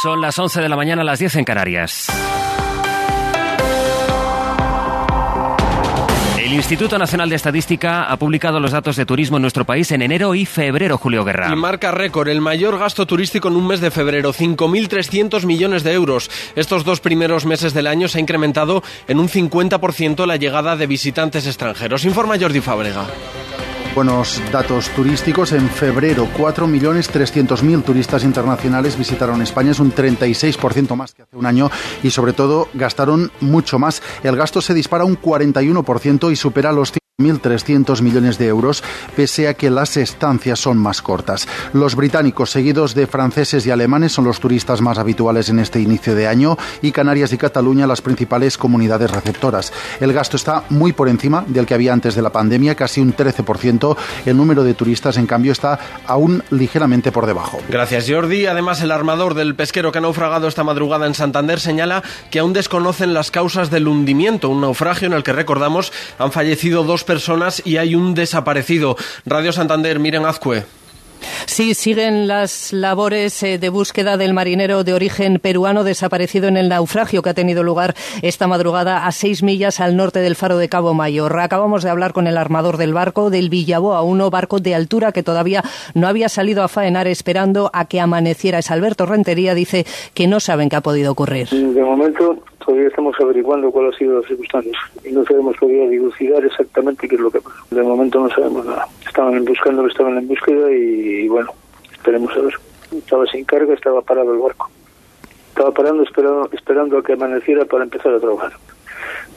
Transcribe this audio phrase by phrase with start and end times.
[0.00, 2.06] Son las 11 de la mañana, las 10 en Canarias.
[6.38, 10.02] El Instituto Nacional de Estadística ha publicado los datos de turismo en nuestro país en
[10.02, 11.50] enero y febrero, Julio Guerra.
[11.52, 15.94] Y marca récord, el mayor gasto turístico en un mes de febrero, 5.300 millones de
[15.94, 16.30] euros.
[16.54, 20.86] Estos dos primeros meses del año se ha incrementado en un 50% la llegada de
[20.86, 22.04] visitantes extranjeros.
[22.04, 23.04] Informa Jordi Fábrega.
[23.94, 25.52] Buenos datos turísticos.
[25.52, 29.72] En febrero, 4.300.000 turistas internacionales visitaron España.
[29.72, 31.70] Es un 36% más que hace un año
[32.02, 34.02] y, sobre todo, gastaron mucho más.
[34.22, 38.84] El gasto se dispara un 41% y supera los 1.300 millones de euros,
[39.16, 41.48] pese a que las estancias son más cortas.
[41.72, 46.14] Los británicos, seguidos de franceses y alemanes, son los turistas más habituales en este inicio
[46.14, 49.72] de año y Canarias y Cataluña las principales comunidades receptoras.
[49.98, 53.12] El gasto está muy por encima del que había antes de la pandemia, casi un
[53.12, 53.96] 13%.
[54.24, 55.76] El número de turistas, en cambio, está
[56.06, 57.58] aún ligeramente por debajo.
[57.68, 58.46] Gracias, Jordi.
[58.46, 62.52] Además, el armador del pesquero que ha naufragado esta madrugada en Santander señala que aún
[62.52, 67.62] desconocen las causas del hundimiento, un naufragio en el que, recordamos, han fallecido dos personas
[67.64, 68.96] y hay un desaparecido.
[69.24, 70.77] Radio Santander, miren Azcue.
[71.46, 76.68] Sí, siguen las labores eh, de búsqueda del marinero de origen peruano desaparecido en el
[76.68, 80.68] naufragio que ha tenido lugar esta madrugada a seis millas al norte del faro de
[80.68, 81.38] Cabo Mayor.
[81.40, 85.22] Acabamos de hablar con el armador del barco, del Villaboa 1, barco de altura que
[85.22, 85.62] todavía
[85.94, 88.58] no había salido a faenar esperando a que amaneciera.
[88.58, 91.48] Es Alberto Rentería, dice que no saben qué ha podido ocurrir.
[91.48, 96.44] De momento todavía estamos averiguando cuáles han sido las circunstancias y no sabemos todavía dilucidar
[96.44, 97.56] exactamente qué es lo que pasó.
[97.70, 98.86] De momento no sabemos nada.
[99.18, 101.52] Estaban buscando, estaban en búsqueda y, bueno,
[101.90, 102.54] esperemos a ver.
[102.96, 104.70] Estaba sin carga, estaba parado el barco.
[105.48, 108.52] Estaba parando esperando, esperando a que amaneciera para empezar a trabajar.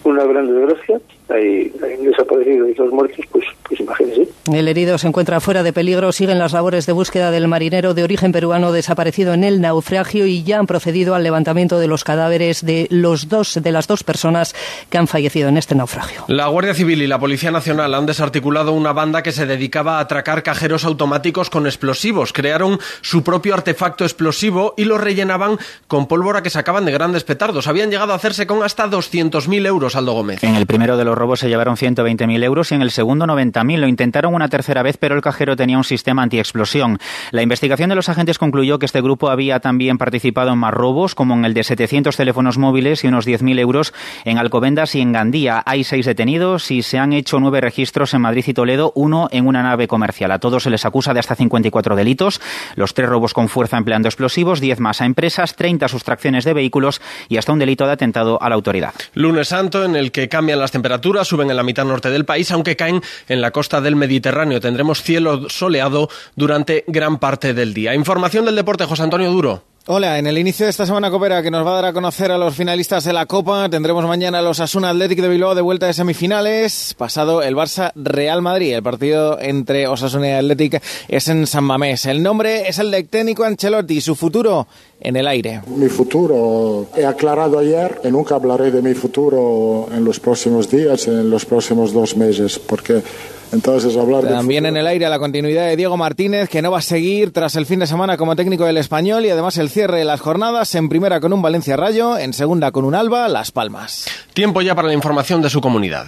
[0.04, 4.21] Una gran desgracia hay, hay un desaparecido y dos muertos, pues, pues imagínense.
[4.50, 6.12] El herido se encuentra fuera de peligro.
[6.12, 10.42] Siguen las labores de búsqueda del marinero de origen peruano desaparecido en el naufragio y
[10.42, 14.56] ya han procedido al levantamiento de los cadáveres de los dos de las dos personas
[14.90, 16.24] que han fallecido en este naufragio.
[16.28, 20.02] La Guardia Civil y la Policía Nacional han desarticulado una banda que se dedicaba a
[20.02, 22.34] atracar cajeros automáticos con explosivos.
[22.34, 27.68] Crearon su propio artefacto explosivo y lo rellenaban con pólvora que sacaban de grandes petardos.
[27.68, 30.44] Habían llegado a hacerse con hasta 200.000 euros, Aldo Gómez.
[30.44, 33.78] En el primero de los robos se llevaron 120.000 euros y en el segundo 90.000.
[33.78, 37.00] Lo intentaron una tercera vez, pero el cajero tenía un sistema antiexplosión.
[37.32, 41.16] La investigación de los agentes concluyó que este grupo había también participado en más robos,
[41.16, 43.94] como en el de 700 teléfonos móviles y unos 10.000 euros
[44.26, 45.64] en Alcobendas y en Gandía.
[45.66, 49.48] Hay seis detenidos y se han hecho nueve registros en Madrid y Toledo, uno en
[49.48, 50.32] una nave comercial.
[50.32, 52.42] A todos se les acusa de hasta 54 delitos,
[52.76, 57.02] los tres robos con fuerza empleando explosivos, 10 más a empresas, 30 sustracciones de vehículos
[57.30, 58.94] y hasta un delito de atentado a la autoridad.
[59.14, 62.52] Lunes Santo, en el que cambian las temperaturas, suben en la mitad norte del país,
[62.52, 64.21] aunque caen en la costa del Mediterráneo.
[64.22, 67.96] Tendremos cielo soleado durante gran parte del día.
[67.96, 69.64] Información del deporte, José Antonio Duro.
[69.88, 72.32] Hola, en el inicio de esta semana copera que nos va a dar a conocer
[72.32, 75.88] a los finalistas de la Copa, tendremos mañana los Asuna Athletic de Bilbao de vuelta
[75.88, 78.76] de semifinales, pasado el Barça Real Madrid.
[78.76, 82.06] El partido entre Osasuna y Athletic es en San Mamés.
[82.06, 84.68] El nombre es el de técnico Ancelotti, su futuro
[85.00, 85.62] en el aire.
[85.76, 91.08] Mi futuro he aclarado ayer y nunca hablaré de mi futuro en los próximos días,
[91.08, 93.02] en los próximos dos meses, porque
[93.52, 96.82] entonces, hablar También en el aire la continuidad de Diego Martínez, que no va a
[96.82, 100.06] seguir tras el fin de semana como técnico del español y además el cierre de
[100.06, 104.06] las jornadas en primera con un Valencia Rayo, en segunda con un Alba, Las Palmas.
[104.34, 106.08] Tiempo ya para la información de su comunidad.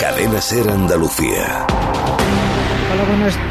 [0.00, 1.66] Cadena Ser Andalucía.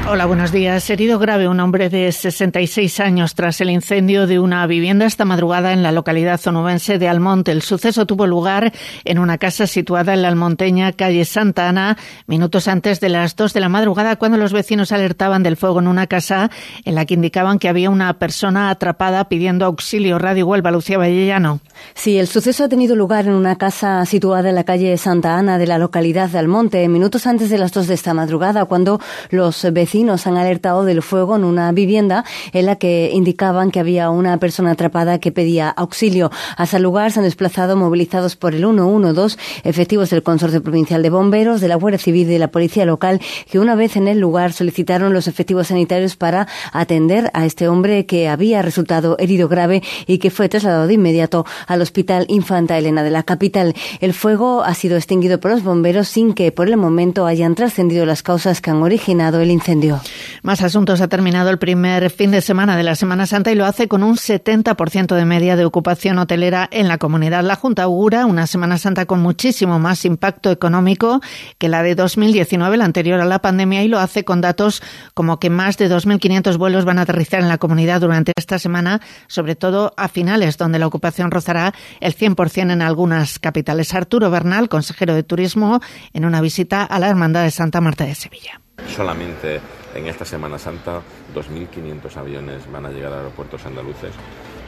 [0.08, 0.90] Hola buenos, días.
[0.90, 5.72] Herido grave un hombre de 66 años tras el incendio de una vivienda esta madrugada
[5.72, 7.52] en la localidad zonubense de Almonte.
[7.52, 8.74] El suceso tuvo lugar
[9.04, 11.96] en una casa situada en la almonteña calle Santa Ana,
[12.26, 15.90] minutos antes de las 2 de la madrugada, cuando los vecinos alertaban del fuego en
[15.90, 16.50] una casa
[16.84, 20.18] en la que indicaban que había una persona atrapada pidiendo auxilio.
[20.18, 21.60] Radio Huelva, Lucía Vallellano.
[21.94, 25.60] Sí, el suceso ha tenido lugar en una casa situada en la calle Santa Ana
[25.60, 29.00] de la localidad de Almonte, minutos antes de las 2 de esta madrugada, cuando
[29.36, 34.10] los vecinos han alertado del fuego en una vivienda en la que indicaban que había
[34.10, 36.32] una persona atrapada que pedía auxilio.
[36.58, 41.10] Hasta el lugar se han desplazado movilizados por el 112 efectivos del Consorcio Provincial de
[41.10, 44.20] Bomberos, de la Guardia Civil y de la Policía Local, que una vez en el
[44.20, 49.84] lugar solicitaron los efectivos sanitarios para atender a este hombre que había resultado herido grave
[50.08, 53.74] y que fue trasladado de inmediato al Hospital Infanta Elena de la capital.
[54.00, 58.06] El fuego ha sido extinguido por los bomberos sin que por el momento hayan trascendido
[58.06, 60.00] las causas que han originado el incendio.
[60.44, 61.02] Más asuntos.
[61.02, 64.04] Ha terminado el primer fin de semana de la Semana Santa y lo hace con
[64.04, 67.44] un 70% de media de ocupación hotelera en la comunidad.
[67.44, 71.22] La Junta augura una Semana Santa con muchísimo más impacto económico
[71.58, 74.82] que la de 2019, la anterior a la pandemia, y lo hace con datos
[75.14, 79.02] como que más de 2.500 vuelos van a aterrizar en la comunidad durante esta semana,
[79.28, 83.94] sobre todo a finales, donde la ocupación rozará el 100% en algunas capitales.
[83.94, 85.80] Arturo Bernal, consejero de Turismo,
[86.14, 88.62] en una visita a la Hermandad de Santa Marta de Sevilla.
[88.96, 89.60] Solamente
[89.94, 91.02] en esta Semana Santa
[91.36, 94.14] 2.500 aviones van a llegar a aeropuertos andaluces,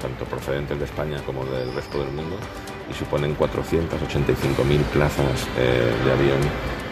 [0.01, 2.35] tanto procedentes de España como del resto del mundo,
[2.91, 6.39] y suponen 485.000 plazas eh, de avión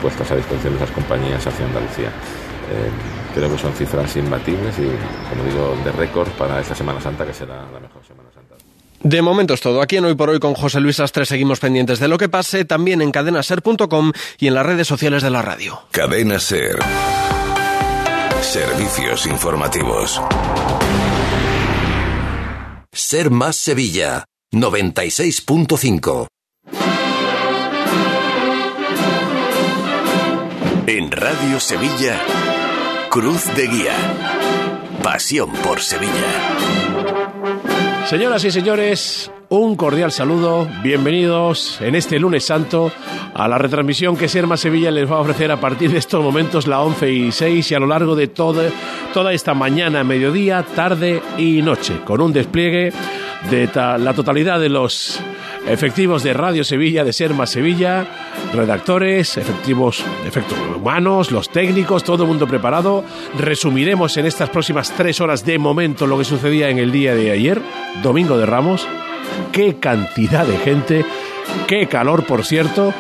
[0.02, 2.08] puestas a disposición de esas compañías hacia Andalucía.
[2.08, 2.90] Eh,
[3.34, 4.90] creo que son cifras imbatibles y,
[5.30, 7.95] como digo, de récord para esta Semana Santa, que será la mejor.
[9.06, 9.84] De momento es todo.
[9.84, 12.66] Aquí en Hoy por Hoy con José Luis Astre seguimos pendientes de lo que pase,
[12.66, 15.80] también en cadenaser.com y en las redes sociales de la radio.
[15.92, 16.80] Cadena Ser.
[18.42, 20.20] Servicios informativos.
[22.92, 24.26] Ser más Sevilla.
[24.52, 26.26] 96.5.
[30.88, 32.20] En Radio Sevilla,
[33.12, 33.96] Cruz de Guía.
[35.04, 36.85] Pasión por Sevilla.
[38.06, 42.92] Señoras y señores, un cordial saludo, bienvenidos en este lunes santo
[43.34, 46.68] a la retransmisión que Serma Sevilla les va a ofrecer a partir de estos momentos,
[46.68, 48.70] la 11 y 6 y a lo largo de toda,
[49.12, 52.94] toda esta mañana, mediodía, tarde y noche, con un despliegue
[53.50, 55.20] de la totalidad de los
[55.68, 58.06] efectivos de Radio Sevilla, de Serma Sevilla,
[58.54, 63.04] redactores, efectivos, efectos humanos, los técnicos, todo el mundo preparado.
[63.38, 67.32] Resumiremos en estas próximas tres horas de momento lo que sucedía en el día de
[67.32, 67.62] ayer,
[68.04, 68.88] Domingo de Ramos.
[69.52, 71.06] Qué cantidad de gente,
[71.68, 72.94] qué calor, por cierto.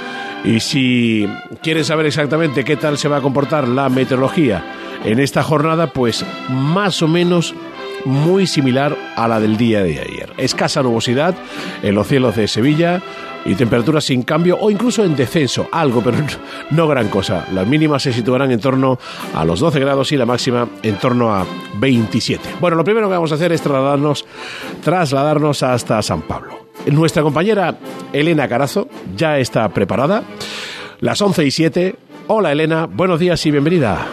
[0.44, 1.27] Y si
[1.63, 4.63] quieren saber exactamente qué tal se va a comportar la meteorología
[5.03, 7.56] en esta jornada, pues más o menos
[8.05, 10.33] muy similar a la del día de ayer.
[10.37, 11.35] Escasa nubosidad
[11.81, 13.01] en los cielos de Sevilla
[13.45, 16.17] y temperaturas sin cambio o incluso en descenso, algo, pero
[16.71, 17.45] no gran cosa.
[17.51, 18.97] Las mínimas se situarán en torno
[19.33, 21.45] a los 12 grados y la máxima en torno a
[21.77, 22.41] 27.
[22.59, 24.25] Bueno, lo primero que vamos a hacer es trasladarnos,
[24.83, 26.65] trasladarnos hasta San Pablo.
[26.87, 27.75] Nuestra compañera
[28.13, 30.23] Elena Carazo ya está preparada.
[30.99, 31.95] Las 11 y 7.
[32.27, 34.07] Hola Elena, buenos días y bienvenida.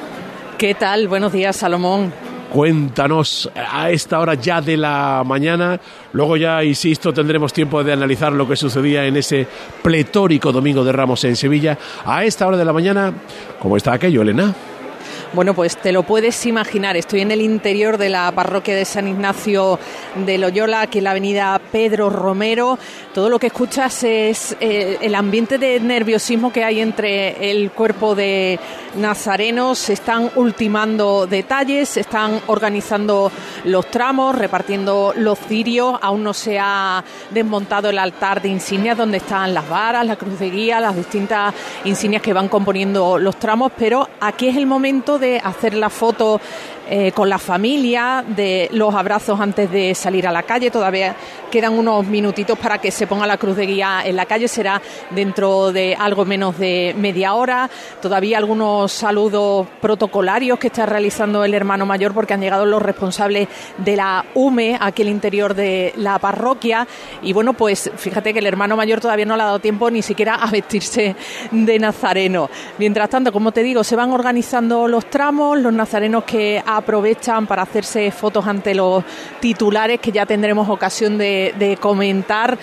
[0.59, 1.09] ¿Qué tal?
[1.09, 2.13] Buenos días, Salomón.
[2.53, 5.81] Cuéntanos a esta hora ya de la mañana.
[6.13, 9.47] Luego ya, insisto, tendremos tiempo de analizar lo que sucedía en ese
[9.83, 11.79] pletórico Domingo de Ramos en Sevilla.
[12.05, 13.11] A esta hora de la mañana,
[13.59, 14.55] ¿cómo está aquello, Elena?
[15.35, 16.95] Bueno, pues te lo puedes imaginar.
[16.99, 19.79] Estoy en el interior de la parroquia de San Ignacio
[20.27, 22.79] de Loyola, aquí en la avenida Pedro Romero.
[23.15, 28.15] Todo lo que escuchas es eh, el ambiente de nerviosismo que hay entre el cuerpo
[28.15, 28.61] de
[28.97, 29.79] nazarenos.
[29.79, 33.33] Se están ultimando detalles, se están organizando
[33.65, 35.99] los tramos, repartiendo los cirios.
[36.03, 40.39] Aún no se ha desmontado el altar de insignias donde están las varas, la cruz
[40.39, 41.55] de guía, las distintas
[41.85, 46.39] insignias que van componiendo los tramos, pero aquí es el momento de hacer la foto
[46.91, 50.71] eh, con la familia, de los abrazos antes de salir a la calle.
[50.71, 51.15] Todavía
[51.51, 54.49] quedan unos minutitos para que se ponga la cruz de guía en la calle.
[54.49, 57.71] Será dentro de algo menos de media hora.
[58.03, 63.49] Todavía algunos saludos protocolarios que está realizando el hermano mayor porque han llegado los responsables
[63.79, 66.87] de la UME aquí al interior de la parroquia.
[67.23, 70.03] Y bueno, pues fíjate que el hermano mayor todavía no le ha dado tiempo ni
[70.03, 71.15] siquiera a vestirse
[71.53, 72.51] de nazareno.
[72.79, 77.63] Mientras tanto, como te digo, se van organizando los tramos, los nazarenos que aprovechan para
[77.63, 79.05] hacerse fotos ante los
[79.41, 82.59] titulares que ya tendremos ocasión de, comentar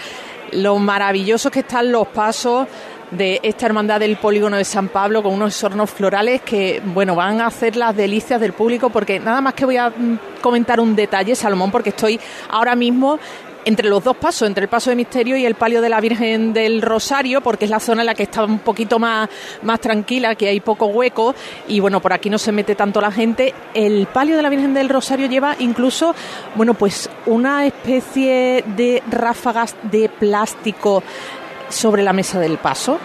[0.51, 2.67] lo maravillosos que están los pasos
[3.11, 7.39] de esta hermandad del polígono de San Pablo con unos hornos florales que bueno van
[7.39, 10.95] a hacer las delicias del público porque nada más que voy a mm, comentar un
[10.95, 13.19] detalle Salomón porque estoy ahora mismo
[13.69, 16.53] entre los dos pasos, entre el paso de misterio y el palio de la Virgen
[16.53, 19.29] del Rosario, porque es la zona en la que está un poquito más,
[19.61, 21.35] más tranquila, que hay poco hueco
[21.67, 23.53] y bueno, por aquí no se mete tanto la gente.
[23.75, 26.15] El palio de la Virgen del Rosario lleva incluso,
[26.55, 31.03] bueno, pues una especie de ráfagas de plástico
[31.69, 32.99] sobre la mesa del paso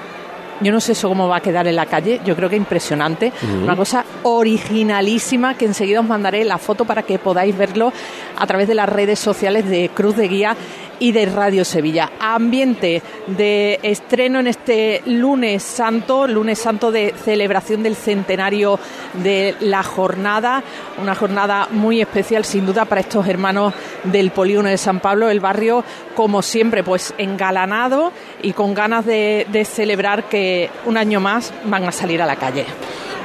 [0.64, 3.32] yo no sé eso cómo va a quedar en la calle, yo creo que impresionante.
[3.62, 7.92] Una cosa originalísima que enseguida os mandaré la foto para que podáis verlo
[8.36, 10.56] a través de las redes sociales de Cruz de Guía
[11.04, 12.12] y de Radio Sevilla.
[12.18, 18.78] Ambiente de estreno en este lunes santo, lunes santo de celebración del centenario
[19.22, 20.64] de la jornada,
[20.98, 25.40] una jornada muy especial sin duda para estos hermanos del polígono de San Pablo, el
[25.40, 25.84] barrio
[26.16, 28.10] como siempre pues engalanado
[28.42, 32.64] y con ganas de, celebrar que un año más van a salir a la calle.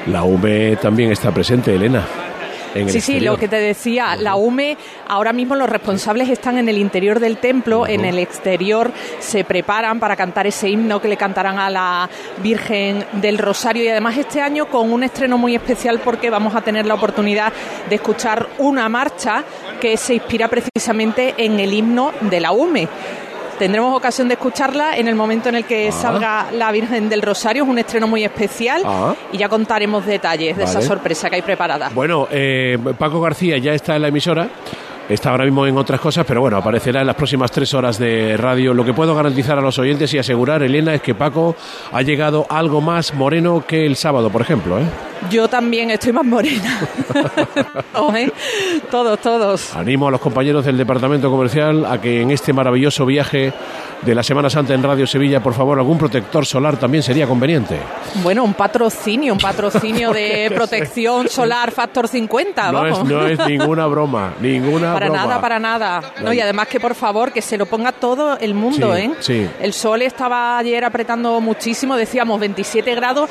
[0.08, 2.29] la UME también está presente, Elena
[2.88, 6.78] sí, sí, lo que te decía, la UME, ahora mismo los responsables están en el
[6.78, 11.60] interior del templo, en el exterior se preparan para cantar ese himno que le cantarán
[11.60, 12.10] a la
[12.42, 13.84] Virgen del Rosario.
[13.84, 17.54] Y además este año con un estreno muy especial porque vamos a tener la oportunidad
[17.90, 19.44] de escuchar una marcha
[19.80, 22.88] que se inspira precisamente en el himno de la UME.
[23.60, 25.92] Tendremos ocasión de escucharla en el momento en el que ah.
[25.92, 27.64] salga la Virgen del Rosario.
[27.64, 29.14] Es un estreno muy especial ah.
[29.34, 31.90] y ya contaremos detalles de esa sorpresa que hay preparada.
[31.94, 34.48] Bueno, eh, Paco García ya está en la emisora.
[35.10, 38.38] Está ahora mismo en otras cosas, pero bueno, aparecerá en las próximas tres horas de
[38.38, 38.76] radio.
[38.76, 41.56] Lo que puedo garantizar a los oyentes y asegurar, Elena, es que Paco
[41.92, 44.78] ha llegado algo más moreno que el sábado, por ejemplo.
[44.78, 44.84] ¿eh?
[45.32, 46.80] Yo también estoy más morena.
[48.92, 49.76] todos, todos.
[49.76, 53.52] Animo a los compañeros del departamento comercial a que en este maravilloso viaje
[54.04, 57.80] de la Semana Santa en Radio Sevilla, por favor, algún protector solar también sería conveniente.
[58.24, 63.88] Bueno, un patrocinio, un patrocinio de protección solar factor 50, no Es, no es ninguna
[63.88, 66.14] broma, ninguna para nada, para nada.
[66.22, 69.12] No, y además que por favor, que se lo ponga todo el mundo, ¿eh?
[69.20, 69.50] Sí.
[69.60, 73.30] El sol estaba ayer apretando muchísimo, decíamos 27 grados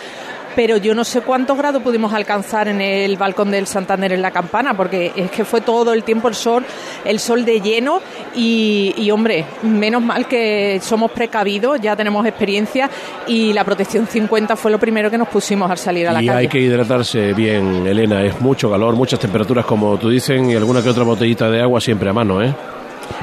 [0.55, 4.31] pero yo no sé cuántos grados pudimos alcanzar en el balcón del Santander en la
[4.31, 6.65] campana, porque es que fue todo el tiempo el sol,
[7.05, 8.01] el sol de lleno
[8.35, 12.91] y, hombre, menos mal que somos precavidos, ya tenemos experiencia
[13.27, 16.27] y la protección 50 fue lo primero que nos pusimos al salir a la calle.
[16.27, 20.55] Y hay que hidratarse bien, Elena, es mucho calor, muchas temperaturas como tú dicen y
[20.55, 22.55] alguna que otra botellita de agua siempre a mano, ¿eh?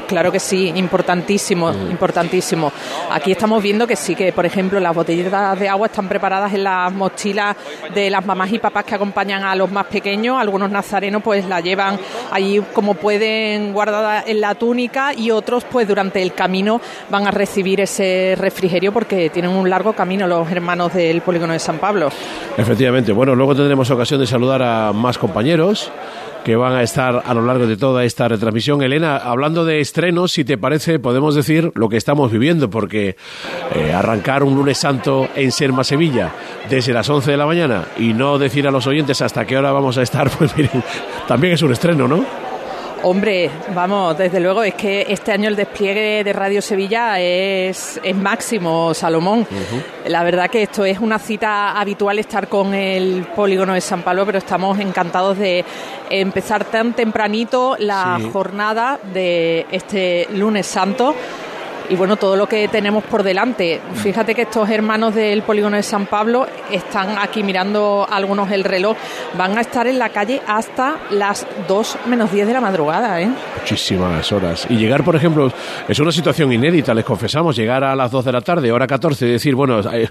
[0.07, 1.91] Claro que sí, importantísimo, mm.
[1.91, 2.71] importantísimo.
[3.11, 6.63] Aquí estamos viendo que sí, que por ejemplo las botellitas de agua están preparadas en
[6.63, 7.55] las mochilas
[7.93, 10.37] de las mamás y papás que acompañan a los más pequeños.
[10.39, 11.99] Algunos nazarenos pues la llevan
[12.31, 17.31] allí como pueden guardada en la túnica y otros pues durante el camino van a
[17.31, 22.09] recibir ese refrigerio porque tienen un largo camino los hermanos del polígono de San Pablo.
[22.57, 25.91] Efectivamente, bueno, luego tendremos ocasión de saludar a más compañeros
[26.45, 28.83] que van a estar a lo largo de toda esta retransmisión.
[28.83, 33.15] Elena, hablando de estrenos, si te parece, podemos decir lo que estamos viviendo, porque
[33.73, 36.31] eh, arrancar un lunes santo en Serma, Sevilla,
[36.69, 39.71] desde las 11 de la mañana y no decir a los oyentes hasta qué hora
[39.71, 40.83] vamos a estar, pues miren,
[41.27, 42.44] también es un estreno, ¿no?
[43.03, 48.15] Hombre, vamos, desde luego es que este año el despliegue de Radio Sevilla es, es
[48.15, 49.45] máximo, Salomón.
[50.07, 54.25] La verdad que esto es una cita habitual estar con el polígono de San Pablo,
[54.25, 55.63] pero estamos encantados de
[56.09, 61.13] empezar tan tempranito la jornada de este lunes santo
[61.89, 63.81] y bueno, todo lo que tenemos por delante.
[63.95, 68.97] Fíjate que estos hermanos del polígono de San Pablo están aquí mirando algunos el reloj,
[69.37, 73.21] van a estar en la calle hasta las 2 menos 10 de la madrugada.
[73.21, 73.29] ¿eh?
[73.59, 74.67] Muchísimas horas.
[74.69, 75.51] Y llegar, por ejemplo,
[75.87, 79.27] es una situación inédita, les confesamos, llegar a las 2 de la tarde, hora 14,
[79.27, 80.09] y decir, bueno, eh,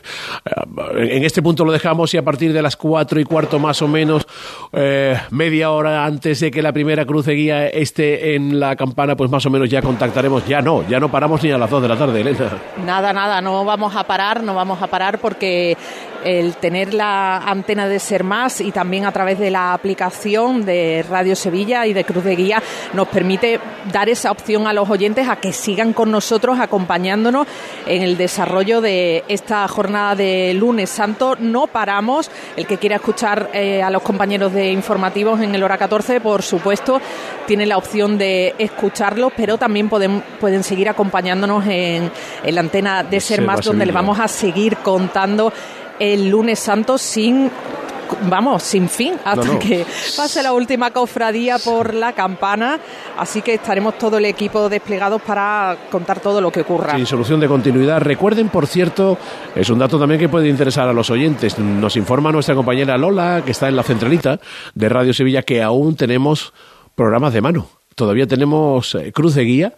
[0.96, 3.88] en este punto lo dejamos y a partir de las 4 y cuarto más o
[3.88, 4.26] menos,
[4.72, 9.16] eh, media hora antes de que la primera cruz de guía esté en la campana,
[9.16, 10.46] pues más o menos ya contactaremos.
[10.46, 12.50] Ya no, ya no paramos ni a las 2 de la tarde, Elena.
[12.85, 15.78] Nada, nada, no vamos a parar, no vamos a parar porque
[16.25, 21.04] el tener la antena de Ser Más y también a través de la aplicación de
[21.09, 22.62] Radio Sevilla y de Cruz de Guía
[22.94, 23.61] nos permite
[23.92, 27.47] dar esa opción a los oyentes a que sigan con nosotros acompañándonos
[27.87, 31.37] en el desarrollo de esta jornada de lunes santo.
[31.38, 32.30] No paramos.
[32.56, 36.42] El que quiera escuchar eh, a los compañeros de informativos en el hora 14, por
[36.42, 37.00] supuesto,
[37.47, 42.11] tiene la opción de escucharlo, pero también pueden, pueden seguir acompañándonos en,
[42.44, 45.52] la antena de Ser Más, donde le vamos a seguir contando
[45.99, 47.50] el lunes santo sin
[48.28, 49.84] vamos, sin fin, hasta que
[50.16, 52.78] pase la última cofradía por la campana.
[53.18, 56.96] Así que estaremos todo el equipo desplegados para contar todo lo que ocurra.
[56.96, 58.00] Sin solución de continuidad.
[58.00, 59.18] Recuerden, por cierto,
[59.54, 61.58] es un dato también que puede interesar a los oyentes.
[61.58, 64.40] Nos informa nuestra compañera Lola, que está en la centralita
[64.75, 66.52] de Radio Sevilla, que aún tenemos
[66.94, 69.74] programas de mano todavía tenemos eh, cruz de guía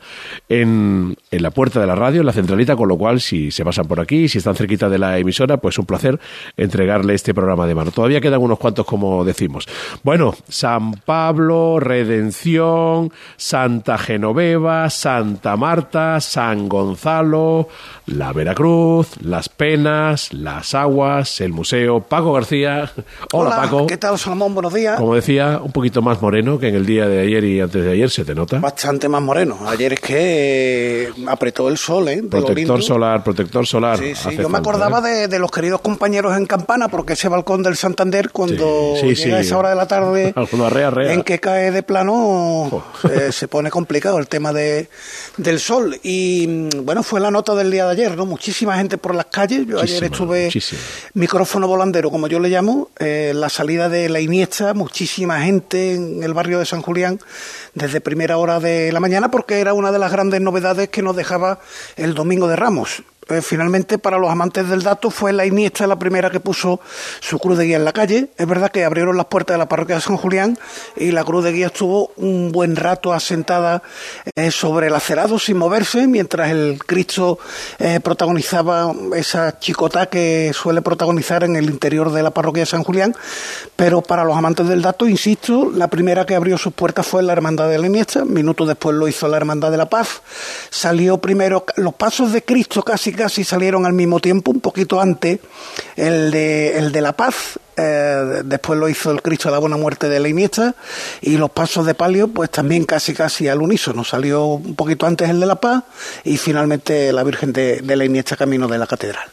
[0.48, 3.64] en, en, la puerta de la radio, en la centralita, con lo cual si se
[3.64, 6.18] pasan por aquí, si están cerquita de la emisora, pues un placer
[6.56, 7.90] entregarle este programa de mano.
[7.90, 9.66] Todavía quedan unos cuantos, como decimos.
[10.02, 17.68] Bueno, San Pablo, Redención, Santa Genoveva, Santa Marta, San Gonzalo,
[18.06, 22.90] la Veracruz, Las Penas, Las Aguas, el Museo, Paco García.
[23.32, 23.86] Hola, Paco.
[23.86, 24.54] ¿Qué tal, Salomón?
[24.54, 24.98] Buenos días.
[24.98, 27.90] Como decía, un poquito más moreno que en el día de ayer y antes de
[27.90, 28.58] ayer ayer se te nota.
[28.58, 29.58] Bastante más moreno.
[29.66, 32.22] Ayer es que apretó el sol, ¿eh?
[32.22, 33.98] Protector solar, protector solar.
[33.98, 34.36] Sí, sí.
[34.36, 35.28] Yo me acordaba ¿eh?
[35.28, 39.58] de, los queridos compañeros en Campana, porque ese balcón del Santander, cuando llega a esa
[39.58, 40.34] hora de la tarde,
[41.12, 42.84] en que cae de plano,
[43.30, 44.88] se pone complicado el tema de,
[45.36, 45.98] del sol.
[46.02, 48.26] Y bueno, fue la nota del día de ayer, ¿no?
[48.26, 49.66] Muchísima gente por las calles.
[49.66, 50.50] Yo ayer estuve
[51.14, 56.22] micrófono volandero, como yo le llamo, eh, la salida de la Iniesta, muchísima gente en
[56.22, 57.18] el barrio de San Julián
[57.74, 61.16] desde primera hora de la mañana, porque era una de las grandes novedades que nos
[61.16, 61.60] dejaba
[61.96, 63.02] el domingo de Ramos.
[63.28, 66.78] Eh, finalmente, para los amantes del dato, fue la Iniesta la primera que puso
[67.18, 68.28] su cruz de guía en la calle.
[68.38, 70.56] Es verdad que abrieron las puertas de la parroquia de San Julián
[70.96, 73.82] y la cruz de guía estuvo un buen rato asentada
[74.36, 77.40] eh, sobre el acerado sin moverse, mientras el Cristo
[77.80, 82.84] eh, protagonizaba esa chicota que suele protagonizar en el interior de la parroquia de San
[82.84, 83.12] Julián.
[83.74, 87.32] Pero para los amantes del dato, insisto, la primera que abrió sus puertas fue la
[87.32, 88.24] Hermandad de la Iniesta.
[88.24, 90.22] Minutos después lo hizo la Hermandad de la Paz.
[90.70, 95.40] Salió primero los pasos de Cristo casi casi salieron al mismo tiempo, un poquito antes,
[95.96, 99.76] el de, el de La Paz, eh, después lo hizo el Cristo de la Buena
[99.76, 100.74] Muerte de la Iniesta
[101.20, 104.04] y los pasos de palio pues también casi casi al unísono.
[104.04, 105.84] Salió un poquito antes el de La Paz
[106.24, 109.28] y finalmente la Virgen de, la Iniesta camino de la Catedral.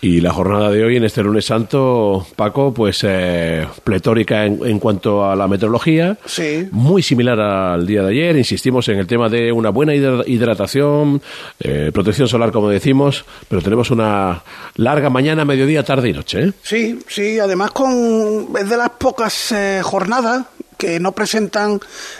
[0.00, 5.24] Y la jornada de hoy en este lunes santo Paco pues eh, pletórica en, cuanto
[5.24, 6.18] a la meteorología.
[6.24, 6.68] Sí.
[6.70, 8.36] muy similar al día de ayer.
[8.36, 11.20] Insistimos en el tema de una buena hidratación
[11.60, 14.42] eh, protección solar como decimos pero tenemos una
[14.76, 20.44] larga mañana mediodía tarde y noche sí sí además de las pocas eh, jornadas
[20.82, 21.78] que no presentan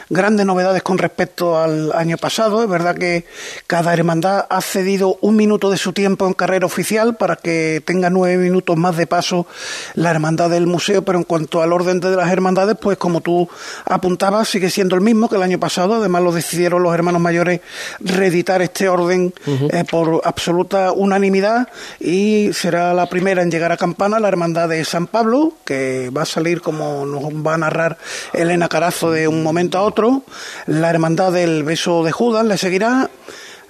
[0.09, 2.63] grandes novedades con respecto al año pasado.
[2.63, 3.25] Es verdad que
[3.67, 8.09] cada hermandad ha cedido un minuto de su tiempo en carrera oficial para que tenga
[8.09, 9.49] nueve minutos más de paso
[9.95, 13.49] la hermandad del museo, pero en cuanto al orden de las hermandades, pues como tú
[13.85, 15.95] apuntabas, sigue siendo el mismo que el año pasado.
[15.95, 17.63] Además lo decidieron los hermanos mayores
[17.99, 21.67] reeditar este orden eh, por absoluta unanimidad
[21.99, 26.23] y será la primera en llegar a Campana, la hermandad de San Pablo, que va
[26.23, 27.99] a salir como nos va a narrar
[28.33, 30.25] el Elena Carazo de un momento a otro.
[30.67, 33.09] La Hermandad del Beso de Judas le seguirá.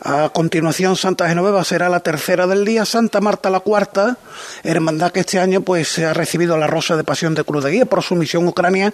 [0.05, 4.17] A continuación, Santa Genoveva será la tercera del día, Santa Marta la cuarta,
[4.65, 7.87] hermandad que este año pues ha recibido la Rosa de Pasión de Cruz de Guía
[7.87, 8.93] por su misión Ucrania.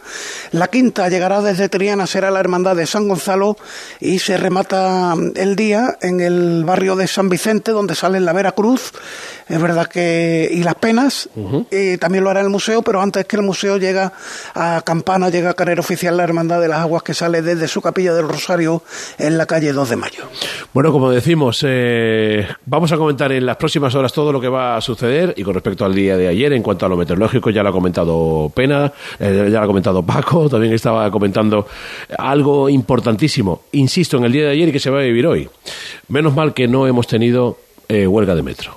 [0.53, 3.57] La quinta llegará desde Triana, será la hermandad de San Gonzalo
[4.01, 8.53] y se remata el día en el barrio de San Vicente, donde sale la Vera
[8.53, 8.93] Cruz
[9.49, 11.29] es verdad que y las penas
[11.71, 14.13] y también lo hará el museo pero antes que el museo llega
[14.55, 17.81] a Campana llega a carrera oficial la hermandad de las aguas que sale desde su
[17.81, 18.83] capilla del Rosario
[19.17, 20.29] en la calle 2 de mayo.
[20.75, 24.77] Bueno como decimos eh, vamos a comentar en las próximas horas todo lo que va
[24.77, 27.63] a suceder y con respecto al día de ayer en cuanto a lo meteorológico ya
[27.63, 31.69] lo ha comentado Pena eh, ya lo ha comentado Paco también estaba comentando
[32.19, 35.49] algo importantísimo insisto en el día de ayer y que se va a vivir hoy.
[36.09, 37.59] Menos mal que no hemos tenido
[37.89, 38.77] eh, huelga de metro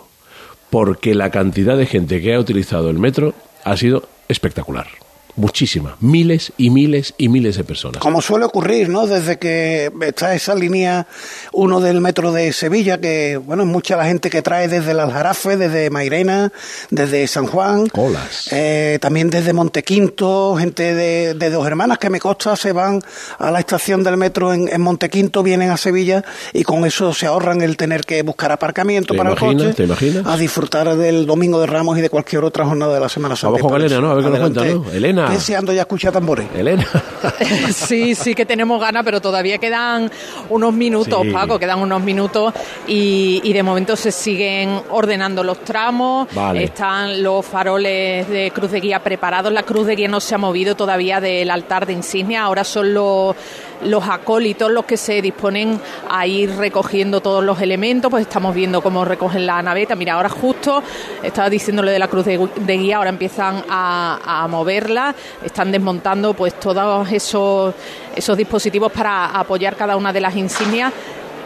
[0.69, 4.85] porque la cantidad de gente que ha utilizado el metro ha sido espectacular
[5.35, 8.01] muchísima, miles y miles y miles de personas.
[8.01, 9.07] Como suele ocurrir, ¿no?
[9.07, 11.07] Desde que está esa línea
[11.53, 14.99] uno del metro de Sevilla, que, bueno, es mucha la gente que trae desde el
[14.99, 16.51] Aljarafe, desde Mairena,
[16.89, 17.87] desde San Juan.
[17.87, 18.49] Colas.
[18.51, 23.01] Eh, también desde Montequinto, gente de, de, Dos Hermanas que me consta se van
[23.37, 27.25] a la estación del metro en, en, Montequinto, vienen a Sevilla y con eso se
[27.25, 29.73] ahorran el tener que buscar aparcamiento para el coche.
[29.73, 30.25] ¿Te imaginas?
[30.25, 33.57] A disfrutar del Domingo de Ramos y de cualquier otra jornada de la Semana Santa.
[33.57, 34.11] Vamos con Elena, ¿no?
[34.11, 34.91] A ver qué nos cuenta, ¿no?
[34.91, 35.20] Elena.
[35.25, 35.33] Elena.
[35.33, 36.47] Deseando ya escuchar tambores.
[36.55, 36.87] Elena.
[37.73, 40.11] sí, sí que tenemos ganas, pero todavía quedan
[40.49, 42.53] unos minutos, Paco, quedan unos minutos
[42.87, 48.99] y, de momento se siguen ordenando los tramos, están los faroles de cruz de guía
[48.99, 52.63] preparados, la cruz de guía no se ha movido todavía del altar de insignia, ahora
[52.63, 53.35] son los
[53.83, 58.81] los acólitos los que se disponen a ir recogiendo todos los elementos, pues estamos viendo
[58.81, 59.95] cómo recogen la naveta.
[59.95, 60.83] Mira, ahora justo
[61.23, 67.11] estaba diciéndole de la cruz de, guía, ahora empiezan a, moverla, están desmontando pues todos
[67.11, 67.73] esos,
[68.15, 70.91] esos dispositivos para apoyar cada una de las insignias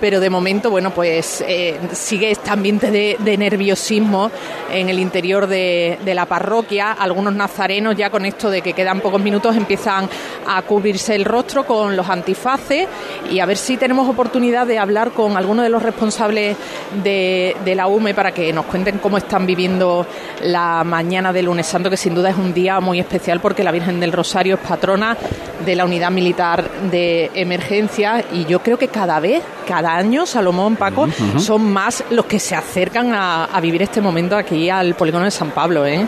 [0.05, 4.29] pero de momento, bueno, pues eh, sigue este ambiente de, nerviosismo
[4.71, 6.91] en el interior de, la parroquia.
[6.91, 10.07] Algunos nazarenos ya con esto de que quedan pocos minutos empiezan
[10.45, 12.87] a cubrirse el rostro con los antifaces
[13.31, 16.55] y a ver si tenemos oportunidad de hablar con alguno de los responsables
[17.03, 20.05] de, la UME para que nos cuenten cómo están viviendo
[20.43, 23.71] la mañana del lunes santo, que sin duda es un día muy especial porque la
[23.71, 25.17] Virgen del Rosario es patrona
[25.65, 30.75] de la unidad militar de emergencia y yo creo que cada vez, cada año, Salomón,
[30.75, 35.31] Paco, son más los que se acercan a, vivir este momento aquí al polígono de
[35.31, 36.05] San Pablo, ¿eh?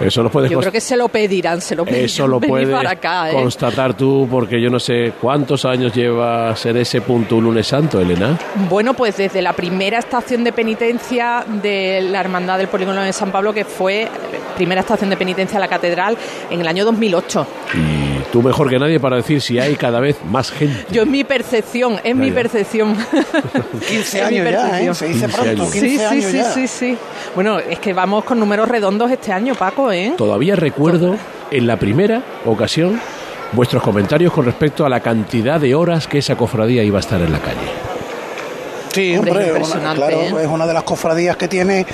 [0.00, 2.06] Eso lo puedes Yo creo que se lo pedirán, se lo pedirán.
[2.06, 3.32] Eso lo puedes ¿eh?
[3.32, 8.00] constatar tú, porque yo no sé cuántos años llevas en ese punto un lunes santo,
[8.00, 8.38] Elena.
[8.70, 13.30] Bueno, pues desde la primera estación de penitencia de la Hermandad del Polígono de San
[13.30, 14.08] Pablo, que fue
[14.56, 16.16] primera estación de penitencia a la catedral
[16.50, 17.46] en el año 2008.
[17.74, 20.86] Y tú mejor que nadie para decir si hay cada vez más gente.
[20.90, 22.96] Yo en mi percepción, es mi percepción.
[23.88, 24.94] 15 años ya, ¿eh?
[24.94, 26.44] Se dice pronto, 15 sí, años sí, ya.
[26.52, 26.98] sí, sí, sí.
[27.34, 30.14] Bueno, es que vamos con números redondos este año, Paco, ¿eh?
[30.16, 31.16] Todavía recuerdo
[31.50, 33.00] en la primera ocasión
[33.52, 37.20] vuestros comentarios con respecto a la cantidad de horas que esa cofradía iba a estar
[37.20, 37.89] en la calle.
[38.92, 40.42] Sí, hombre, una, claro, ¿eh?
[40.42, 41.86] es una de las cofradías que tiene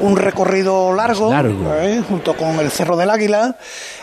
[0.00, 2.02] un recorrido largo, ¿eh?
[2.06, 3.56] junto con el Cerro del Águila,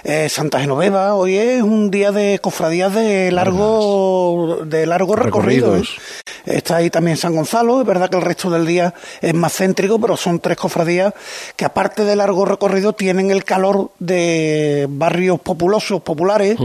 [0.03, 1.13] eh, Santa Genoveva.
[1.13, 5.77] Hoy es un día de cofradías de largo, de largo recorrido.
[5.77, 5.83] ¿eh?
[6.45, 7.81] Está ahí también San Gonzalo.
[7.81, 11.13] Es verdad que el resto del día es más céntrico, pero son tres cofradías
[11.55, 16.57] que, aparte de largo recorrido, tienen el calor de barrios populosos, populares,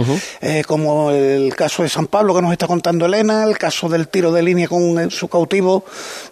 [0.66, 4.32] como el caso de San Pablo que nos está contando Elena, el caso del tiro
[4.32, 5.73] de línea con su cautivo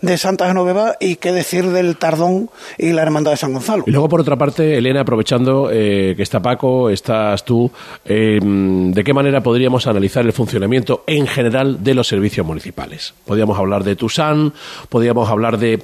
[0.00, 3.84] de Santa Genoveva y qué decir del Tardón y la Hermandad de San Gonzalo.
[3.86, 7.70] Y luego, por otra parte, Elena, aprovechando eh, que está Paco, estás tú,
[8.04, 13.14] eh, ¿de qué manera podríamos analizar el funcionamiento en general de los servicios municipales?
[13.24, 14.52] Podríamos hablar de Tusan,
[14.88, 15.82] podríamos hablar de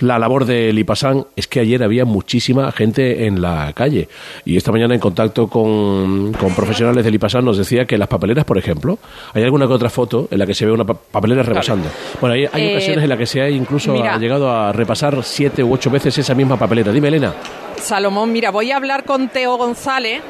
[0.00, 1.26] la labor de Lipasán.
[1.36, 4.08] Es que ayer había muchísima gente en la calle
[4.44, 8.44] y esta mañana en contacto con, con profesionales de Lipasán nos decía que las papeleras,
[8.44, 8.98] por ejemplo,
[9.34, 11.88] hay alguna que otra foto en la que se ve una papelera rebasando.
[12.20, 15.72] Bueno, hay, hay ocasiones en la que se ha incluso llegado a repasar siete u
[15.72, 16.92] ocho veces esa misma papeleta.
[16.92, 17.34] Dime, Elena.
[17.76, 20.22] Salomón, mira, voy a hablar con Teo González,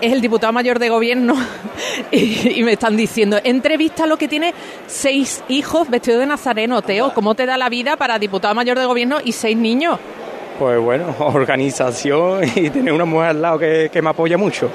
[0.00, 1.34] es el diputado mayor de gobierno,
[2.10, 4.54] y, me están diciendo, entrevista lo que tiene
[4.86, 6.82] seis hijos vestidos de nazareno.
[6.82, 9.98] Teo, ¿cómo te da la vida para diputado mayor de gobierno y seis niños?
[10.58, 14.70] Pues bueno, organización y tener una mujer al lado que, que me apoya mucho.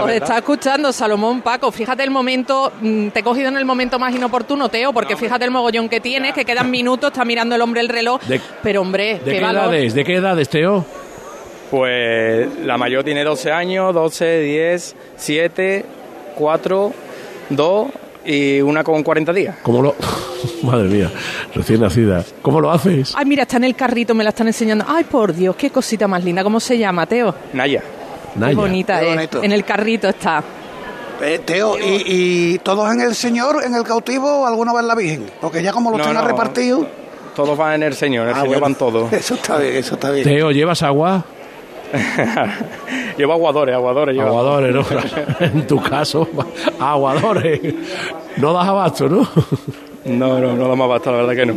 [0.00, 1.70] Os está escuchando Salomón Paco.
[1.70, 5.44] Fíjate el momento, mm, te he cogido en el momento más inoportuno, Teo, porque fíjate
[5.44, 8.20] el mogollón que tienes, que quedan minutos, está mirando el hombre el reloj.
[8.62, 9.94] pero hombre, ¿de qué, edades?
[9.94, 10.84] ¿De qué edades, Teo?
[11.70, 15.84] Pues la mayor tiene 12 años, 12, 10, 7,
[16.34, 16.92] 4,
[17.50, 17.88] 2
[18.24, 19.56] y una con 40 días.
[19.62, 19.94] ¿Cómo lo.?
[20.62, 21.10] Madre mía,
[21.54, 22.24] recién nacida.
[22.42, 23.14] ¿Cómo lo haces?
[23.16, 24.84] Ay, mira, está en el carrito, me la están enseñando.
[24.88, 26.42] Ay, por Dios, qué cosita más linda.
[26.42, 27.34] ¿Cómo se llama, Teo?
[27.52, 27.82] Naya.
[28.38, 29.28] Qué bonita eh.
[29.42, 30.42] En el carrito está.
[31.20, 35.30] Eh, Teo, ¿y, todos en el Señor, en el cautivo, o alguna vez la Virgen?
[35.40, 36.86] Porque ya como los no, repartidos...
[37.36, 39.12] Todos van en el Señor, en el ah, Señor van todos.
[39.12, 40.24] Eso está bien, eso está bien.
[40.24, 41.24] Teo, ¿llevas agua?
[43.16, 44.18] llevo aguadores, aguadores.
[44.18, 44.84] Aguadores, ¿no?
[45.40, 46.28] en tu caso,
[46.80, 47.60] aguadores.
[48.36, 49.28] No das abasto, ¿no?
[50.04, 51.54] No, no, no damos abasto, la verdad que no.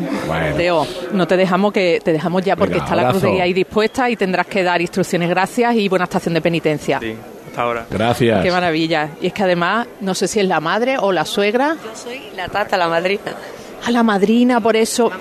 [0.56, 3.54] Teo, no te dejamos que te dejamos ya porque está la cruz de guía ahí
[3.54, 5.30] dispuesta y tendrás que dar instrucciones.
[5.30, 7.00] Gracias y buena estación de penitencia.
[7.00, 7.16] Sí,
[7.48, 7.86] hasta ahora.
[7.90, 8.44] Gracias.
[8.44, 9.10] Qué maravilla.
[9.22, 11.76] Y es que además, no sé si es la madre o la suegra.
[11.84, 13.22] Yo soy la tata, la madrina.
[13.86, 15.12] A la madrina, por eso.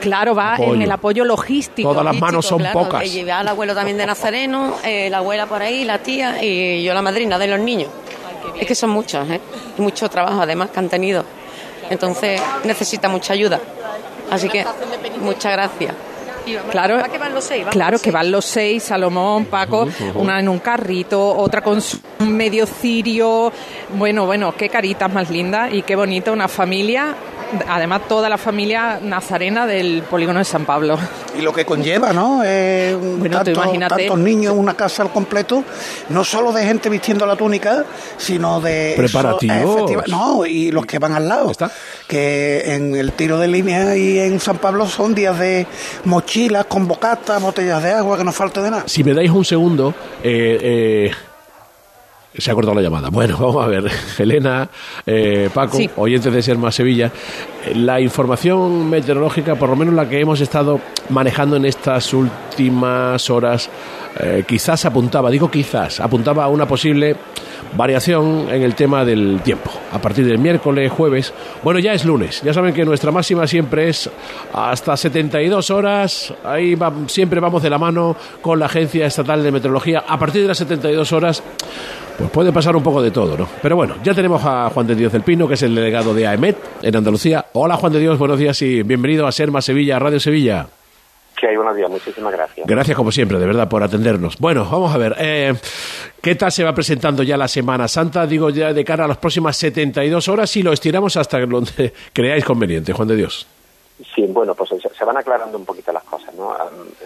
[0.00, 1.90] Claro, va en el apoyo logístico.
[1.90, 3.04] Todas las manos son pocas.
[3.06, 6.92] Y al abuelo también de Nazareno, eh, la abuela por ahí, la tía y yo
[6.94, 7.88] la madrina de los niños.
[8.58, 9.40] es que son muchos, ¿eh?
[9.78, 11.24] Y mucho trabajo además que han tenido.
[11.92, 13.60] Entonces necesita mucha ayuda.
[14.30, 14.64] Así que
[15.20, 15.94] muchas gracias.
[16.70, 20.58] Claro, que van los seis, claro que van los seis, Salomón, Paco, una en un
[20.58, 21.80] carrito, otra con
[22.18, 23.52] un medio cirio.
[23.96, 27.14] Bueno, bueno, qué caritas más lindas y qué bonita una familia
[27.68, 30.98] además toda la familia nazarena del polígono de San Pablo.
[31.36, 32.42] Y lo que conlleva, ¿no?
[32.44, 35.64] Eh, bueno, tantos niños, una casa al completo,
[36.10, 37.84] no solo de gente vistiendo la túnica,
[38.16, 38.94] sino de...
[38.96, 40.08] Preparativos.
[40.08, 41.50] no, y los que van al lado.
[41.50, 41.70] ¿Está?
[42.06, 45.66] Que en el tiro de línea y en San Pablo son días de
[46.04, 48.84] mochilas con bocatas, botellas de agua, que no falte de nada.
[48.86, 51.10] Si me dais un segundo, eh, eh
[52.36, 53.08] se ha cortado la llamada.
[53.10, 53.90] Bueno, vamos a ver.
[54.18, 54.68] Elena,
[55.06, 57.10] eh, Paco, oyentes de Ser Más Sevilla,
[57.74, 63.68] la información meteorológica, por lo menos la que hemos estado manejando en estas últimas horas,
[64.18, 67.16] eh, quizás apuntaba, digo quizás, apuntaba a una posible
[67.76, 69.70] variación en el tema del tiempo.
[69.92, 71.32] A partir del miércoles, jueves,
[71.62, 72.42] bueno, ya es lunes.
[72.42, 74.10] Ya saben que nuestra máxima siempre es
[74.52, 76.34] hasta 72 horas.
[76.44, 80.04] Ahí siempre vamos de la mano con la Agencia Estatal de Meteorología.
[80.06, 81.42] A partir de las 72 horas,
[82.18, 83.48] pues puede pasar un poco de todo, ¿no?
[83.60, 86.26] Pero bueno, ya tenemos a Juan de Dios del Pino, que es el delegado de
[86.26, 87.46] AEMET en Andalucía.
[87.52, 90.66] Hola Juan de Dios, buenos días y bienvenido a Serma Sevilla, Radio Sevilla.
[91.36, 92.66] Que hay buenos días, muchísimas gracias.
[92.66, 94.38] Gracias como siempre, de verdad, por atendernos.
[94.38, 95.54] Bueno, vamos a ver, eh,
[96.20, 98.26] ¿qué tal se va presentando ya la Semana Santa?
[98.26, 102.44] Digo, ya de cara a las próximas 72 horas y lo estiramos hasta donde creáis
[102.44, 103.46] conveniente, Juan de Dios.
[104.14, 106.54] Sí, bueno, pues se, van aclarando un poquito las cosas, ¿no?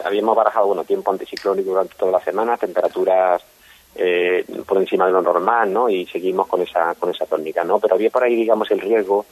[0.05, 3.43] Habíamos barajado, bueno, tiempo anticiclónico durante toda la semana, temperaturas
[3.95, 5.89] eh, por encima de lo normal, ¿no?
[5.89, 7.79] Y seguimos con esa con esa tónica, ¿no?
[7.79, 9.27] Pero había por ahí, digamos, el riesgo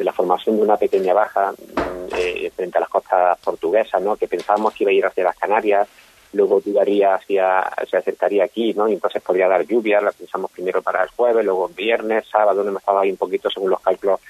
[0.00, 4.16] de la formación de una pequeña baja mm, eh, frente a las costas portuguesas, ¿no?
[4.16, 5.86] Que pensábamos que iba a ir hacia las Canarias,
[6.32, 8.88] luego duraría hacia, se acercaría aquí, ¿no?
[8.88, 12.80] Y entonces podría dar lluvia, la pensamos primero para el jueves, luego viernes, sábado, hemos
[12.80, 14.20] estado ahí un poquito según los cálculos,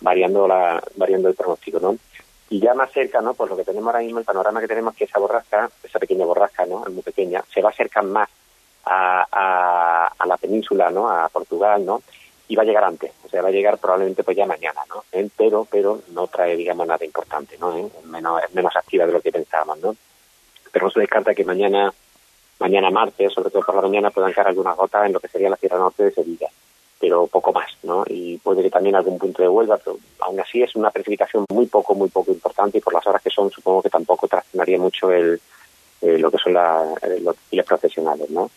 [0.00, 1.96] variando la variando el pronóstico, ¿no?
[2.50, 3.34] Y ya más cerca, ¿no?
[3.34, 6.26] Pues lo que tenemos ahora mismo, el panorama que tenemos que esa borrasca, esa pequeña
[6.26, 6.86] borrasca, ¿no?
[6.86, 8.28] Es muy pequeña, se va a acercar más
[8.84, 11.10] a, a, la península, ¿no?
[11.10, 12.02] A Portugal, ¿no?
[12.48, 15.04] Y va a llegar antes, o sea, va a llegar probablemente pues ya mañana, ¿no?
[15.12, 15.28] ¿Eh?
[15.36, 17.76] Pero, pero no trae, digamos, nada importante, ¿no?
[17.76, 17.86] ¿Eh?
[18.04, 19.96] Menos, es menos activa de lo que pensábamos, ¿no?
[20.72, 21.92] Pero no se descarta que mañana,
[22.58, 25.50] mañana martes, sobre todo por la mañana, puedan caer algunas gotas en lo que sería
[25.50, 26.48] la Sierra Norte de Sevilla
[26.98, 28.04] pero poco más, ¿no?
[28.08, 31.66] Y puede que también algún punto de Huelva, pero aún así es una precipitación muy
[31.66, 35.12] poco, muy poco importante y por las horas que son supongo que tampoco trascendería mucho
[35.12, 35.40] el,
[36.00, 38.50] eh, lo que son los días profesionales, ¿no?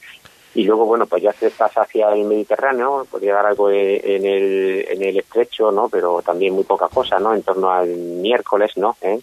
[0.54, 4.86] Y luego bueno pues ya se pasa hacia el Mediterráneo podría dar algo en el
[4.90, 8.98] en el estrecho no pero también muy poca cosa no en torno al miércoles no
[9.02, 9.20] ¿Eh?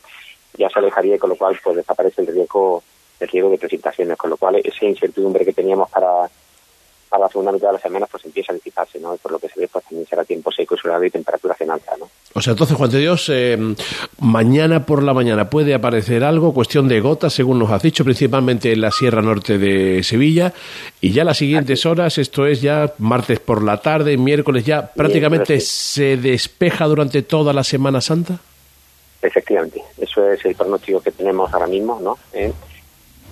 [0.57, 2.83] ya se alejaría con lo cual pues desaparece el riesgo
[3.21, 6.31] el riesgo de precipitaciones con lo cual esa incertidumbre que teníamos para
[7.11, 9.15] a la segunda mitad de la semana pues empieza a disiparse, ¿no?
[9.15, 11.57] Y por lo que se ve pues también será tiempo seco y soleado y temperatura
[11.59, 12.09] en alta, ¿no?
[12.35, 13.59] O sea, entonces, Juan de Dios, eh,
[14.21, 18.73] mañana por la mañana puede aparecer algo, cuestión de gotas, según nos has dicho, principalmente
[18.73, 20.53] en la Sierra Norte de Sevilla,
[21.01, 25.59] y ya las siguientes horas, esto es ya martes por la tarde, miércoles ya, prácticamente
[25.61, 28.39] se despeja durante toda la Semana Santa.
[29.21, 32.19] Efectivamente, eso es el pronóstico que tenemos ahora mismo, ¿no?
[32.33, 32.53] ¿Eh?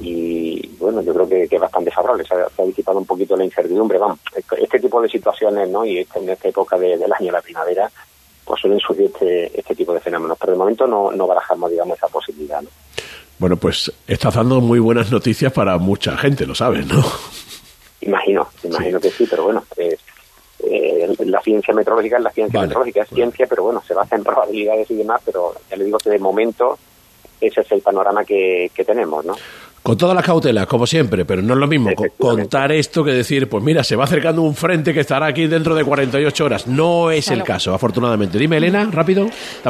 [0.00, 3.98] Y bueno, yo creo que, es bastante favorable, se ha, disipado un poquito la incertidumbre,
[3.98, 4.18] vamos,
[4.58, 5.84] este tipo de situaciones, ¿no?
[5.84, 7.90] Y en esta época del año, la primavera,
[8.44, 11.96] pues suelen surgir este, este tipo de fenómenos, pero de momento no, no barajamos, digamos,
[11.96, 12.68] esa posibilidad, ¿no?
[13.38, 17.04] Bueno, pues está dando muy buenas noticias para mucha gente, lo sabes, ¿no?
[18.00, 19.96] Imagino, imagino que sí, pero bueno, eh,
[21.18, 24.90] la ciencia meteorológica es la ciencia meteorológica, es ciencia, pero bueno, se basa en probabilidades
[24.90, 26.78] y demás, pero ya le digo que de momento
[27.40, 29.34] ese es el panorama que, que tenemos, ¿no?
[29.86, 33.48] Con todas las cautelas, como siempre, pero no es lo mismo contar esto que decir,
[33.48, 36.66] pues mira, se va acercando un frente que estará aquí dentro de 48 horas.
[36.66, 38.36] No es el caso, afortunadamente.
[38.36, 39.28] Dime, Elena, rápido.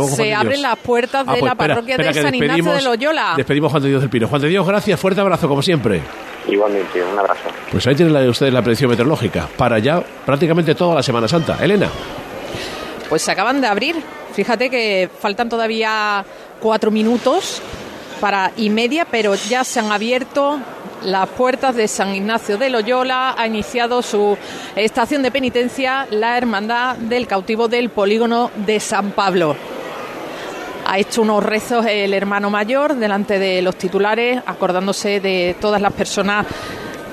[0.09, 3.35] se abren las puertas ah, de pues la parroquia de San Ignacio de Loyola.
[3.37, 4.27] Despedimos Juan de Dios del Pino.
[4.27, 6.01] Juan de Dios, gracias, fuerte abrazo, como siempre.
[6.49, 7.51] Igualmente, un abrazo.
[7.71, 11.59] Pues ahí tienen ustedes la predicción meteorológica para ya prácticamente toda la Semana Santa.
[11.63, 11.91] Elena.
[13.11, 13.97] Pues se acaban de abrir.
[14.33, 16.25] Fíjate que faltan todavía
[16.59, 17.61] cuatro minutos
[18.21, 20.59] para y media, pero ya se han abierto
[21.03, 23.35] las puertas de San Ignacio de Loyola.
[23.37, 24.37] Ha iniciado su
[24.75, 29.57] estación de penitencia la Hermandad del Cautivo del Polígono de San Pablo.
[30.87, 35.93] Ha hecho unos rezos el hermano mayor delante de los titulares, acordándose de todas las
[35.93, 36.47] personas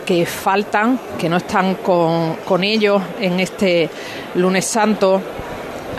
[0.05, 3.89] que faltan, que no están con, con ellos en este
[4.35, 5.21] lunes santo.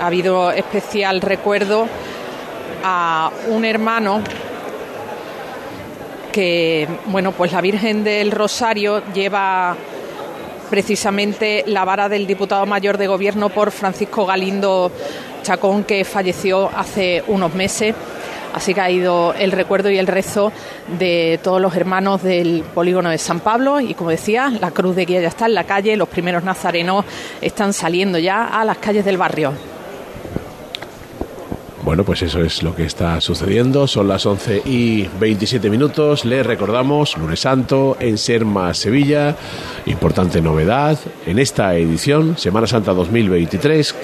[0.00, 1.86] Ha habido especial recuerdo
[2.84, 4.22] a un hermano
[6.34, 9.76] que, bueno, pues la Virgen del Rosario lleva
[10.68, 14.90] precisamente la vara del diputado mayor de gobierno por Francisco Galindo
[15.44, 17.94] Chacón, que falleció hace unos meses.
[18.52, 20.50] Así que ha ido el recuerdo y el rezo
[20.98, 25.04] de todos los hermanos del polígono de San Pablo y como decía, la cruz de
[25.04, 27.04] guía ya está en la calle, los primeros nazarenos
[27.40, 29.52] están saliendo ya a las calles del barrio.
[31.84, 33.86] Bueno, pues eso es lo que está sucediendo.
[33.86, 36.24] Son las 11 y 27 minutos.
[36.24, 39.36] Les recordamos, lunes santo en Serma, Sevilla.
[39.84, 43.94] Importante novedad en esta edición, Semana Santa 2023.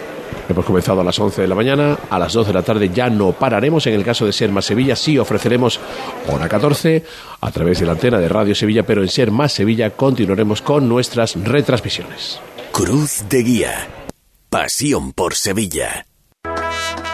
[0.51, 3.09] Hemos comenzado a las 11 de la mañana, a las 2 de la tarde ya
[3.09, 3.87] no pararemos.
[3.87, 5.81] En el caso de Ser Más Sevilla sí ofreceremos
[6.29, 7.03] hora 14
[7.41, 10.87] a través de la antena de Radio Sevilla, pero en Ser Más Sevilla continuaremos con
[10.87, 12.41] nuestras retransmisiones.
[12.73, 13.89] Cruz de Guía.
[14.51, 16.05] Pasión por Sevilla.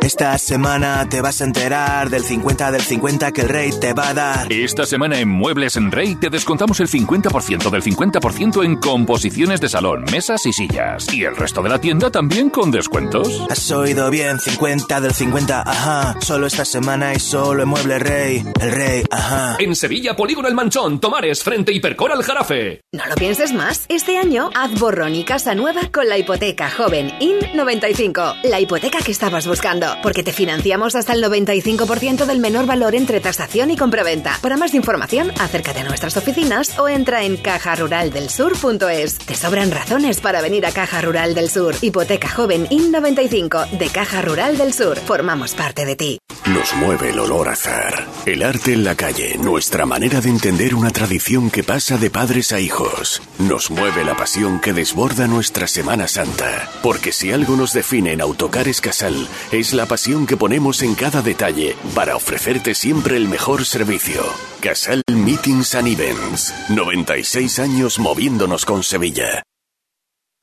[0.00, 4.08] Esta semana te vas a enterar del 50 del 50 que el rey te va
[4.08, 4.50] a dar.
[4.52, 9.68] Esta semana en Muebles en Rey te descontamos el 50% del 50% en composiciones de
[9.68, 11.12] salón, mesas y sillas.
[11.12, 13.44] Y el resto de la tienda también con descuentos.
[13.50, 16.16] Has oído bien, 50 del 50, ajá.
[16.20, 18.44] Solo esta semana y solo en Muebles Rey.
[18.60, 19.56] El rey, ajá.
[19.60, 22.80] En Sevilla, Polígono El Manchón, Tomares, frente Hipercor al Jarafe.
[22.92, 23.84] No lo pienses más.
[23.88, 28.40] Este año haz borrón y casa nueva con la hipoteca joven IN95.
[28.44, 33.20] La hipoteca que estabas buscando porque te financiamos hasta el 95% del menor valor entre
[33.20, 34.38] tasación y compraventa.
[34.40, 39.18] Para más información, acércate a nuestras oficinas o entra en cajaruraldelsur.es.
[39.18, 41.74] Te sobran razones para venir a Caja Rural del Sur.
[41.80, 44.98] Hipoteca joven IN95 de Caja Rural del Sur.
[44.98, 46.18] Formamos parte de ti.
[46.46, 50.90] Nos mueve el olor azar, el arte en la calle, nuestra manera de entender una
[50.90, 53.22] tradición que pasa de padres a hijos.
[53.38, 58.20] Nos mueve la pasión que desborda nuestra Semana Santa, porque si algo nos define en
[58.20, 63.64] Autocares Casal es la pasión que ponemos en cada detalle para ofrecerte siempre el mejor
[63.64, 64.22] servicio.
[64.60, 69.42] Casal Meetings and Events, 96 años moviéndonos con Sevilla.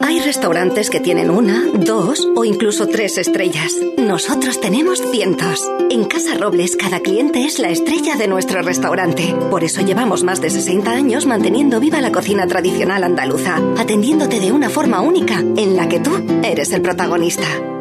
[0.02, 3.74] Hay restaurantes que tienen una, dos o incluso tres estrellas.
[3.98, 5.70] Nosotros tenemos cientos.
[5.90, 9.36] En Casa Robles cada cliente es la estrella de nuestro restaurante.
[9.52, 14.54] Por eso llevamos más de 60 años manteniendo viva la cocina tradicional andaluza, atendiéndote de
[14.54, 16.12] una forma única en la que tú
[16.44, 17.48] eres el protagonista.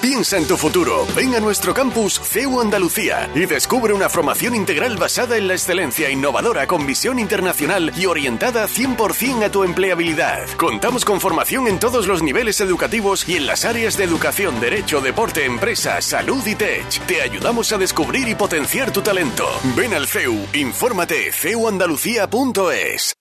[0.00, 1.06] Piensa en tu futuro.
[1.14, 6.08] Ven a nuestro campus CEU Andalucía y descubre una formación integral basada en la excelencia
[6.08, 10.48] innovadora con visión internacional y orientada 100% a tu empleabilidad.
[10.56, 15.02] Contamos con formación en todos los niveles educativos y en las áreas de educación, derecho,
[15.02, 16.86] deporte, empresa, salud y tech.
[17.06, 19.46] Te ayudamos a descubrir y potenciar tu talento.
[19.76, 23.14] Ven al CEU, infórmate ceuandalucía.es.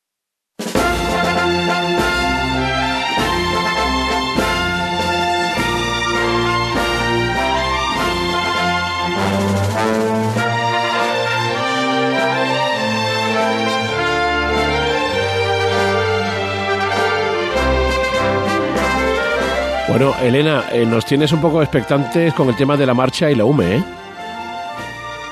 [19.89, 23.35] Bueno, Elena, eh, nos tienes un poco expectantes con el tema de la marcha y
[23.35, 23.83] la UME, ¿eh?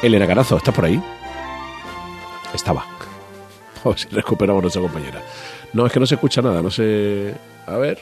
[0.01, 0.99] Elena Carazo, ¿estás por ahí?
[2.55, 2.83] Estaba.
[3.85, 5.21] A ver si recuperamos a nuestra compañera.
[5.73, 7.35] No, es que no se escucha nada, no sé...
[7.67, 7.99] A ver...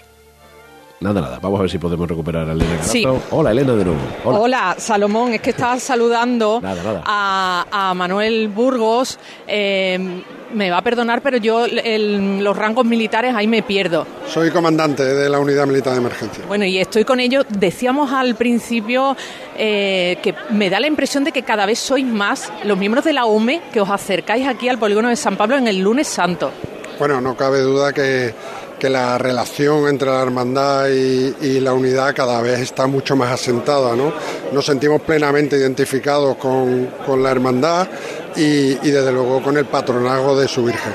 [1.02, 1.40] Nada, nada.
[1.42, 2.92] Vamos a ver si podemos recuperar a Elena Carazo.
[2.92, 3.06] Sí.
[3.32, 4.00] Hola, Elena, de nuevo.
[4.24, 5.34] Hola, Salomón.
[5.34, 9.20] Es que estaba saludando A, Manuel Burgos.
[9.46, 10.24] Eh,
[10.56, 14.08] me va a perdonar, pero yo los rangos militares ahí me pierdo.
[14.28, 16.44] Soy comandante de la Unidad Militar de Emergencia.
[16.48, 17.46] Bueno, y estoy con ellos.
[17.50, 19.16] Decíamos al principio
[19.58, 23.14] eh, que me da la impresión de que cada vez sois más los miembros de
[23.14, 26.52] la UME que os acercáis aquí al polígono de San Pablo en el lunes santo.
[26.98, 28.34] Bueno, no cabe duda que
[28.86, 33.96] que la relación entre la hermandad y, la unidad cada vez está mucho más asentada.
[33.96, 34.14] ¿no?
[34.52, 37.88] Nos sentimos plenamente identificados con, la hermandad
[38.36, 40.94] y, y desde luego con el patronazgo de su Virgen.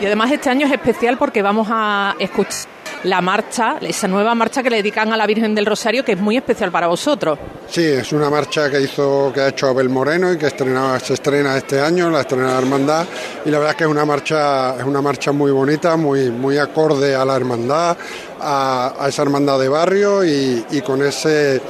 [0.00, 2.73] Y además este año es especial porque vamos a escuchar
[3.04, 6.18] la marcha, esa nueva marcha que le dedican a la Virgen del Rosario, que es
[6.18, 7.38] muy especial para vosotros.
[7.68, 11.56] Sí, es una marcha que hizo, que ha hecho Abel Moreno y que se estrena
[11.56, 13.06] este año, la estrena la hermandad,
[13.44, 16.58] y la verdad es que es una marcha, es una marcha muy bonita, muy, muy
[16.58, 17.96] acorde a la hermandad,
[18.40, 21.60] a, esa hermandad de barrio y, y con ese,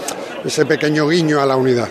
[0.44, 1.88] ese pequeño guiño a la unidad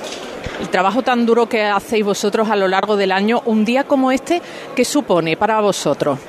[0.60, 4.12] el trabajo tan duro que hacéis vosotros a lo largo del año, un día como
[4.12, 4.42] este,
[4.76, 6.20] ¿qué supone para vosotros?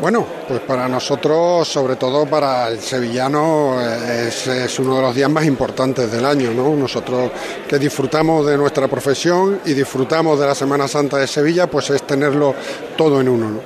[0.00, 5.44] Bueno, pues para nosotros, sobre todo para el sevillano, es, uno de los días más
[5.44, 6.74] importantes del año, ¿no?
[6.74, 7.30] Nosotros
[7.68, 12.02] que disfrutamos de nuestra profesión y disfrutamos de la Semana Santa de Sevilla, pues es
[12.02, 12.54] tenerlo
[12.96, 13.60] todo en uno, ¿no?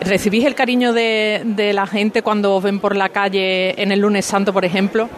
[0.00, 4.00] ¿Recibís el cariño de, de la gente cuando os ven por la calle en el
[4.00, 5.08] lunes santo, por ejemplo?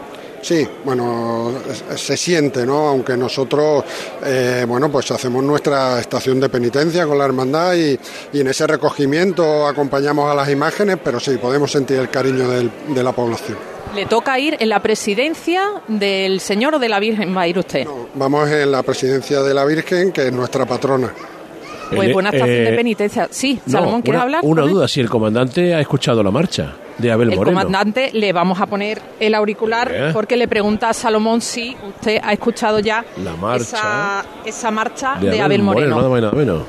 [0.43, 1.53] Sí, bueno,
[1.95, 2.89] se siente, ¿no?
[2.89, 3.85] Aunque nosotros,
[4.25, 7.97] eh, bueno, pues hacemos nuestra estación de penitencia con la hermandad y,
[8.33, 13.13] en ese recogimiento acompañamos a las imágenes, pero sí, podemos sentir el cariño de la
[13.13, 13.57] población.
[13.95, 17.35] ¿Le toca ir en la presidencia del Señor o de la Virgen?
[17.35, 17.87] ¿Va a ir usted?
[18.15, 21.13] vamos en la presidencia de la Virgen, que es nuestra patrona.
[21.91, 23.27] Pues buena estación de penitencia.
[23.29, 24.41] Sí, Salomón, ¿quieres hablar?
[24.43, 27.59] Una duda, si el comandante ha escuchado la marcha de Abel Moreno.
[27.59, 32.19] El comandante le vamos a poner el auricular porque le pregunta a Salomón si usted
[32.23, 35.95] ha escuchado ya la marcha esa, marcha de, Abel, Moreno.
[36.01, 36.31] Moreno.
[36.31, 36.63] Nada menos.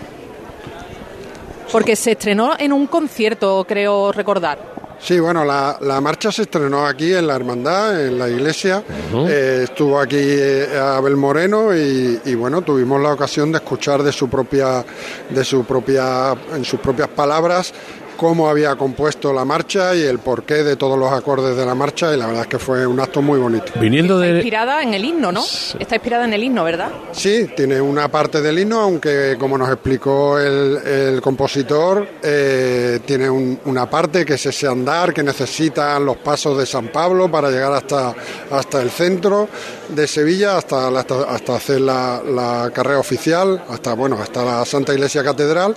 [1.72, 4.73] Porque se estrenó en un concierto, creo recordar.
[4.98, 8.82] Sí, bueno, la, la, marcha se estrenó aquí en la hermandad, en la iglesia.
[9.28, 14.12] Eh, estuvo aquí eh, Abel Moreno y, y, bueno, tuvimos la ocasión de escuchar de
[14.12, 14.84] su propia,
[15.28, 17.74] de su propia, en sus propias palabras
[18.16, 22.14] cómo había compuesto la marcha y el porqué de todos los acordes de la marcha
[22.14, 23.72] y la verdad es que fue un acto muy bonito.
[23.80, 24.28] Viniendo de...
[24.28, 25.44] Está inspirada en el himno, ¿no?
[25.78, 26.90] Está inspirada en el himno, ¿verdad?
[27.12, 33.88] Sí, tiene una parte del himno, aunque como nos explicó el, compositor, eh, tiene una
[33.88, 38.14] parte que es ese andar que necesitan los pasos de San Pablo para llegar hasta,
[38.50, 39.48] hasta el centro
[39.88, 45.74] de Sevilla, hasta, hasta, hacer la, carrera oficial, hasta, bueno, hasta la Santa Iglesia Catedral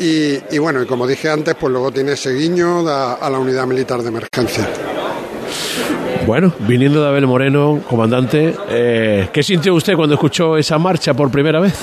[0.00, 3.66] y, y bueno, y como dije antes, pues luego tiene ese guiño a la unidad
[3.66, 4.68] militar de emergencia.
[6.26, 11.30] Bueno, viniendo de Abel Moreno, comandante, eh, ¿qué sintió usted cuando escuchó esa marcha por
[11.30, 11.74] primera vez?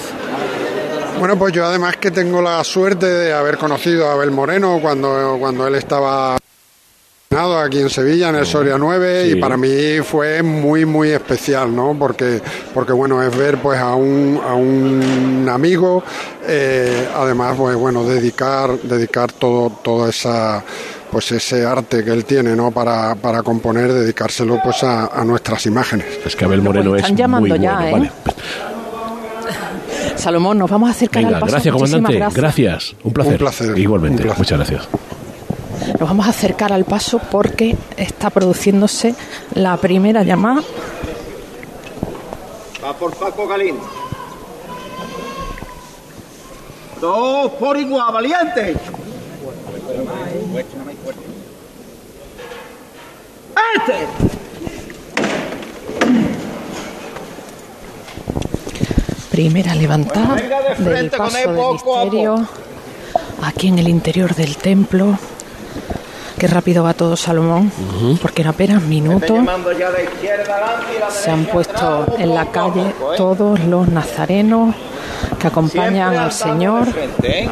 [1.20, 5.38] Bueno, pues yo además que tengo la suerte de haber conocido a Abel Moreno cuando,
[5.40, 6.38] cuando él estaba
[7.30, 11.96] aquí en Sevilla en el Soria 9 y para mí fue muy muy especial no
[12.00, 12.42] porque
[12.74, 16.04] porque bueno es ver pues a un, a un amigo
[16.48, 20.64] eh, además pues bueno dedicar dedicar todo toda esa
[21.12, 26.08] pues ese arte que él tiene no para, para componer dedicárselo pues a, nuestras imágenes
[26.26, 28.06] es que Abel Moreno es llamando muy ya, bueno.
[28.06, 28.12] ¿eh?
[30.16, 31.46] Salomón, nos vamos a acercar al paso.
[31.46, 32.26] Gracias, comandante.
[32.34, 32.96] Gracias.
[33.04, 33.34] Un placer.
[33.34, 33.78] Un placer.
[33.78, 34.26] Igualmente.
[34.26, 34.88] Muchas gracias.
[36.00, 39.16] Nos vamos a acercar al paso porque está produciéndose
[39.56, 40.62] la primera llamada.
[42.84, 43.78] Va por Paco Galín.
[47.02, 48.76] Dos por igual, valiente.
[53.76, 54.08] Este.
[59.32, 60.36] Primera levantada
[60.78, 62.48] del paso del misterio
[63.44, 65.18] aquí en el interior del templo.
[66.38, 67.72] Qué rápido va todo Salomón,
[68.22, 69.40] porque en apenas minutos
[71.10, 74.76] se han puesto en la calle todos los nazarenos
[75.40, 76.88] que acompañan al Señor.
[77.24, 77.50] ¿eh?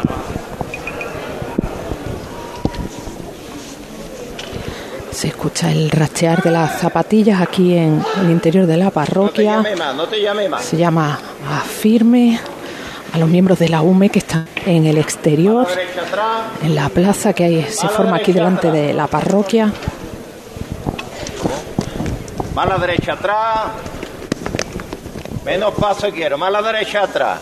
[5.11, 9.63] Se escucha el rachear de las zapatillas aquí en el interior de la parroquia.
[10.59, 11.19] Se llama
[11.49, 12.39] Afirme
[13.15, 15.65] a los miembros de la UME que están en el exterior,
[16.61, 19.71] en la plaza que hay, se forma aquí delante de la parroquia.
[22.53, 23.67] Más la derecha atrás.
[25.45, 27.39] Menos paso quiero, más la derecha atrás.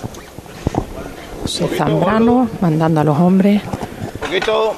[1.42, 3.64] José Zambrano mandando a los hombres.
[3.64, 4.76] Un poquito.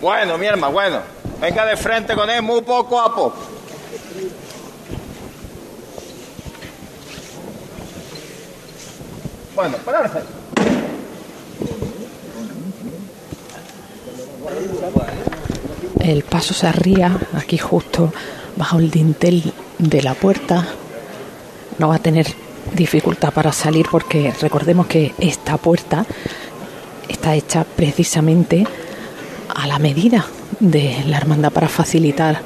[0.00, 0.98] Bueno, mi hermano, bueno.
[1.40, 3.55] Venga de frente con él muy poco a poco.
[9.56, 9.78] Bueno.
[15.98, 18.12] El paso se arría aquí justo
[18.56, 20.66] bajo el dintel de la puerta.
[21.78, 22.26] No va a tener
[22.74, 26.04] dificultad para salir porque recordemos que esta puerta
[27.08, 28.66] está hecha precisamente
[29.54, 30.26] a la medida
[30.60, 32.42] de la hermandad para facilitar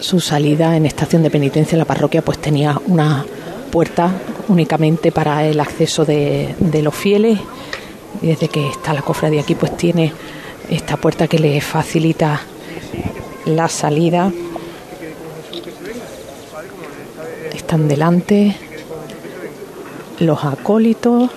[0.00, 1.78] su salida en estación de penitencia.
[1.78, 3.24] La parroquia pues tenía una
[3.70, 4.10] puerta
[4.48, 7.38] únicamente para el acceso de, los fieles
[8.22, 10.12] y desde que está la cofradía aquí pues tiene
[10.70, 12.40] esta puerta que le facilita
[13.44, 14.32] la salida.
[17.54, 18.56] Están delante
[20.18, 21.30] los acólitos,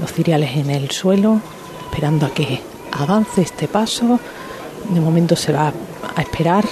[0.00, 1.40] los ciriales en el suelo,
[1.90, 2.60] esperando a que
[2.92, 4.18] avance este paso.
[4.90, 5.72] De momento se va
[6.16, 6.64] a esperar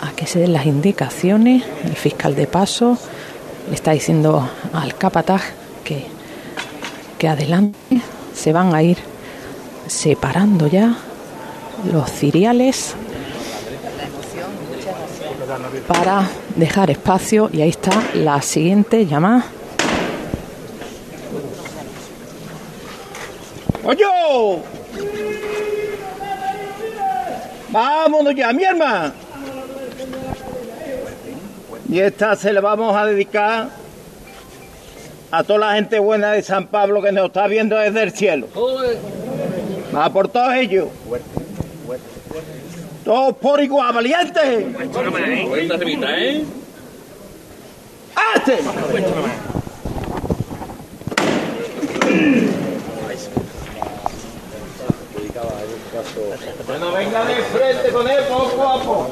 [0.00, 1.64] a que se den las indicaciones.
[1.84, 2.98] El fiscal de paso
[3.70, 5.42] le está diciendo al capataz
[5.84, 6.04] que,
[7.18, 8.02] que adelante
[8.34, 8.98] se van a ir
[9.86, 10.96] separando ya
[11.90, 12.96] los ciriales
[15.86, 19.44] para dejar espacio y ahí está la siguiente llamada.
[23.84, 24.04] ¡Oye!
[27.70, 29.29] ¡Vámonos ya, mi hermano!
[31.90, 33.68] Y esta se la vamos a dedicar
[35.32, 38.46] a toda la gente buena de San Pablo que nos está viendo desde el cielo.
[39.92, 40.86] Va por todos ellos.
[43.04, 44.66] Todos por igual, valientes.
[48.14, 48.58] ¡Hace!
[56.68, 59.10] Bueno, venga de frente con él poco a poco.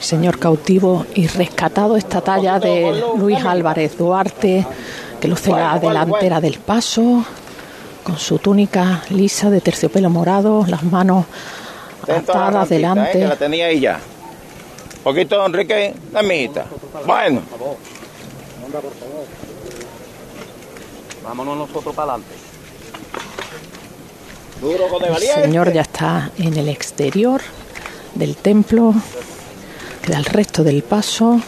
[0.00, 4.66] Señor cautivo y rescatado esta talla de Luis Álvarez Duarte,
[5.20, 7.24] que luce la delantera del paso,
[8.04, 11.24] con su túnica lisa de terciopelo morado, las manos
[12.06, 13.22] atadas delante.
[13.22, 13.26] ¿eh?
[13.26, 13.98] la tenía ahí ya.
[15.02, 16.66] Poquito, Enrique, la mijita.
[17.06, 17.42] Bueno.
[21.24, 22.34] Vámonos nosotros para adelante.
[24.62, 27.42] El señor ya está en el exterior
[28.16, 28.94] del templo.
[30.02, 31.40] Queda el resto del paso.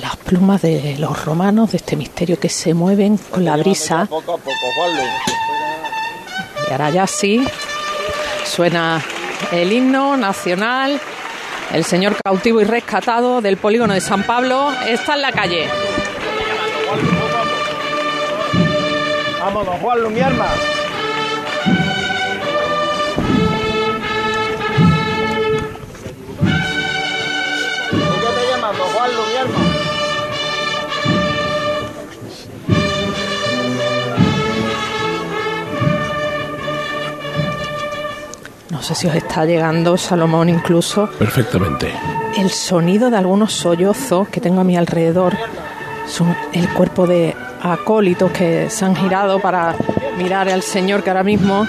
[0.00, 4.08] Las plumas de los romanos, de este misterio que se mueven con la brisa.
[6.68, 7.44] Y ahora ya sí,
[8.44, 9.02] suena
[9.52, 11.00] el himno nacional.
[11.72, 15.68] El señor cautivo y rescatado del polígono de San Pablo está en la calle.
[19.40, 20.48] Vámonos, Juan, mi arma.
[38.78, 41.08] No sé si os está llegando, Salomón, incluso.
[41.18, 41.90] Perfectamente.
[42.36, 45.36] El sonido de algunos sollozos que tengo a mi alrededor
[46.06, 49.74] son el cuerpo de acólitos que se han girado para
[50.16, 51.66] mirar al Señor que ahora mismo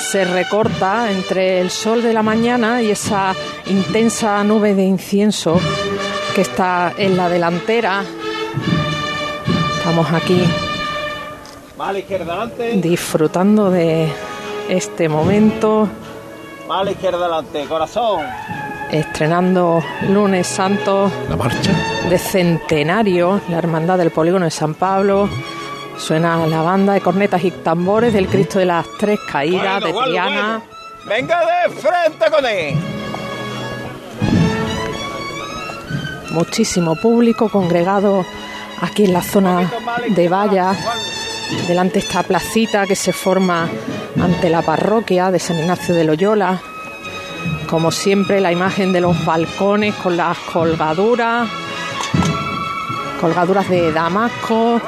[0.00, 3.36] se recorta entre el sol de la mañana y esa
[3.66, 5.60] intensa nube de incienso
[6.34, 8.02] que está en la delantera.
[9.78, 10.42] Estamos aquí
[12.82, 14.08] disfrutando de
[14.68, 15.88] este momento.
[16.68, 18.20] Mala izquierda adelante, corazón.
[18.90, 21.10] Estrenando lunes santo.
[21.30, 21.72] La marcha.
[22.10, 25.30] De centenario, la hermandad del polígono de San Pablo.
[25.96, 30.60] Suena la banda de cornetas y tambores del Cristo de las Tres Caídas de Triana.
[31.08, 32.76] Venga de frente con él.
[36.32, 38.26] Muchísimo público congregado
[38.82, 39.72] aquí en la zona
[40.06, 40.74] de Valla,
[41.66, 43.70] delante de esta placita que se forma
[44.20, 46.60] ante la parroquia de San Ignacio de Loyola.
[47.68, 51.48] Como siempre, la imagen de los balcones con las colgaduras,
[53.20, 54.80] colgaduras de Damasco,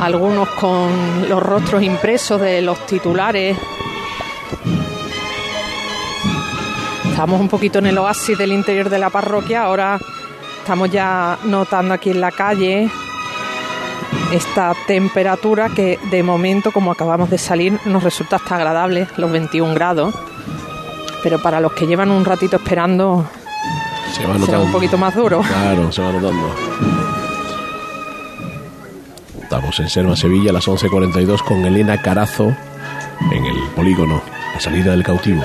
[0.00, 3.56] algunos con los rostros impresos de los titulares.
[7.10, 9.98] Estamos un poquito en el oasis del interior de la parroquia, ahora
[10.60, 12.88] estamos ya notando aquí en la calle
[14.32, 19.74] esta temperatura que de momento, como acabamos de salir, nos resulta hasta agradable, los 21
[19.74, 20.14] grados.
[21.22, 23.28] Pero para los que llevan un ratito esperando,
[24.12, 25.40] se va será un poquito más duro.
[25.40, 26.54] Claro, se va notando.
[29.42, 32.54] Estamos en Serma, Sevilla, a las 11.42 con Elena Carazo
[33.32, 34.20] en el polígono,
[34.54, 35.42] la salida del cautivo.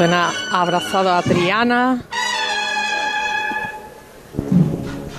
[0.00, 2.02] Suena abrazado a Triana.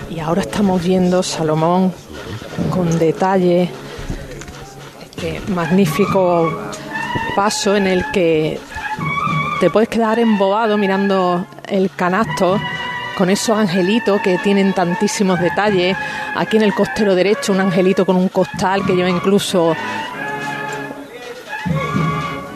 [0.09, 1.93] Y ahora estamos viendo Salomón
[2.71, 3.69] con detalle
[5.03, 6.51] este magnífico
[7.35, 8.59] paso en el que
[9.59, 12.59] te puedes quedar embobado mirando el canasto
[13.19, 15.95] con esos angelitos que tienen tantísimos detalles.
[16.35, 19.75] Aquí en el costero derecho un angelito con un costal que lleva incluso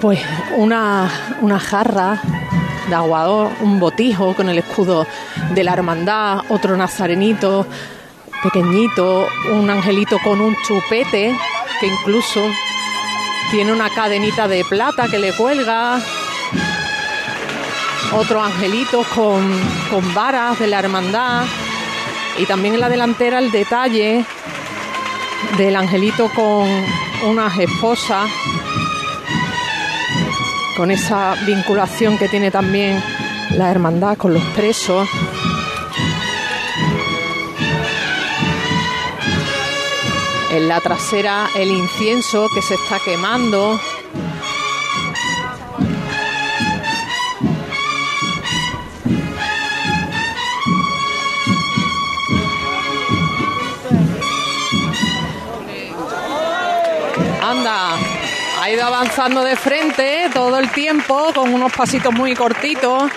[0.02, 0.20] pues
[0.58, 1.10] una,
[1.42, 2.22] una jarra
[2.88, 5.08] de aguador, un botijo con el escudo
[5.54, 7.66] de la hermandad, otro nazarenito
[8.44, 11.36] pequeñito, un angelito con un chupete
[11.80, 12.42] que incluso
[13.52, 16.00] tiene una cadenita de plata que le cuelga,
[18.14, 19.44] otro angelito con,
[19.90, 21.46] con varas de la hermandad.
[22.38, 24.26] Y también en la delantera el detalle
[25.58, 26.68] del angelito con
[27.24, 28.30] unas esposas
[30.76, 33.02] con esa vinculación que tiene también
[33.52, 35.08] la hermandad con los presos.
[40.52, 43.80] En la trasera el incienso que se está quemando.
[58.66, 63.12] Ha ido avanzando de frente todo el tiempo con unos pasitos muy cortitos.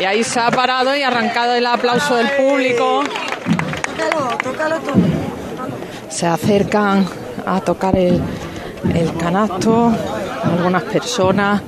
[0.00, 3.04] Y ahí se ha parado y arrancado el aplauso del público.
[6.08, 7.06] Se acercan
[7.46, 8.20] a tocar el,
[8.92, 9.92] el canasto
[10.42, 11.62] algunas personas.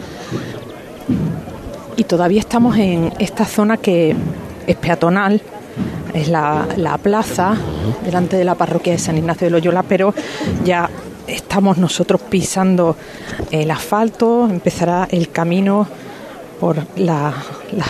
[1.95, 4.16] Y todavía estamos en esta zona que
[4.66, 5.41] es peatonal,
[6.12, 7.55] es la, plaza
[8.05, 10.12] delante de la parroquia de San Ignacio de Loyola, pero
[10.64, 10.91] ya
[11.27, 12.97] estamos nosotros pisando
[13.51, 15.87] el asfalto, empezará el camino
[16.61, 17.35] por las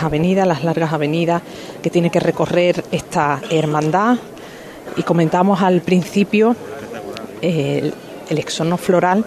[0.01, 1.41] avenidas, las largas avenidas
[1.81, 4.17] que tiene que recorrer esta hermandad.
[4.95, 6.55] Y comentamos al principio
[7.41, 7.93] el,
[8.29, 9.25] el exono floral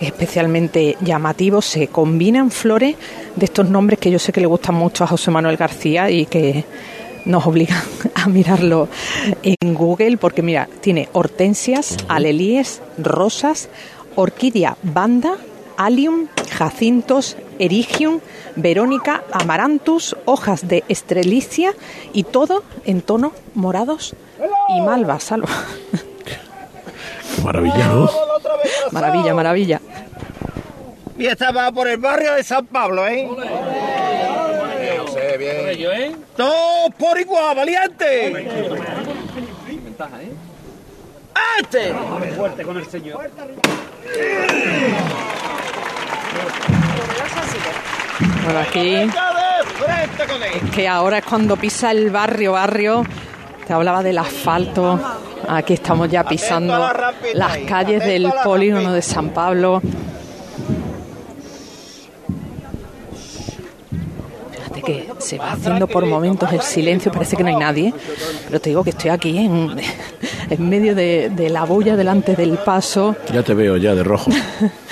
[0.00, 1.62] especialmente llamativo.
[1.62, 2.96] Se combinan flores
[3.36, 6.26] de estos nombres que yo sé que le gustan mucho a José Manuel García y
[6.26, 6.64] que
[7.24, 7.82] nos obligan
[8.14, 8.88] a mirarlo
[9.42, 13.68] en Google porque mira, tiene hortensias, alelíes, rosas,
[14.16, 15.36] orquídea banda,
[15.76, 18.20] alium, jacintos, erigium,
[18.56, 21.72] verónica, amarantus, hojas de estrelicia
[22.12, 24.14] y todo en tonos morados
[24.68, 25.48] y malva, salvo.
[27.44, 28.10] Maravilla, ¿no?
[28.92, 29.80] Maravilla, maravilla.
[31.20, 33.28] Y esta va por el barrio de San Pablo, ¿eh?
[35.38, 35.54] bien.
[35.68, 36.16] ¿eh?
[36.34, 38.30] Todos por igual, valiente.
[39.68, 40.32] ventaja, ¿eh?
[41.60, 41.94] ¡Este!
[42.34, 43.30] Fuerte con el señor.
[48.44, 53.04] Bueno, aquí es que ahora es cuando pisa el barrio, barrio.
[53.66, 54.98] Te hablaba del asfalto.
[55.46, 56.90] Aquí estamos ya pisando
[57.34, 59.82] las calles del polígono de San Pablo.
[64.82, 67.94] Que se va haciendo por momentos el silencio, parece que no hay nadie,
[68.46, 69.76] pero te digo que estoy aquí en,
[70.50, 73.16] en medio de, la bulla delante del paso.
[73.32, 74.30] Ya te veo, ya de rojo.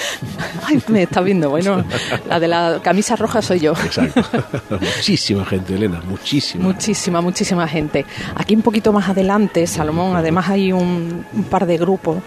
[0.64, 1.84] Ay, me está viendo, bueno,
[2.28, 3.72] la de la camisa roja soy yo.
[3.72, 4.22] Exacto.
[4.80, 6.64] muchísima gente, Elena, muchísima.
[6.64, 8.04] Muchísima, muchísima gente.
[8.34, 12.18] Aquí un poquito más adelante, Salomón, además hay un, un par de grupos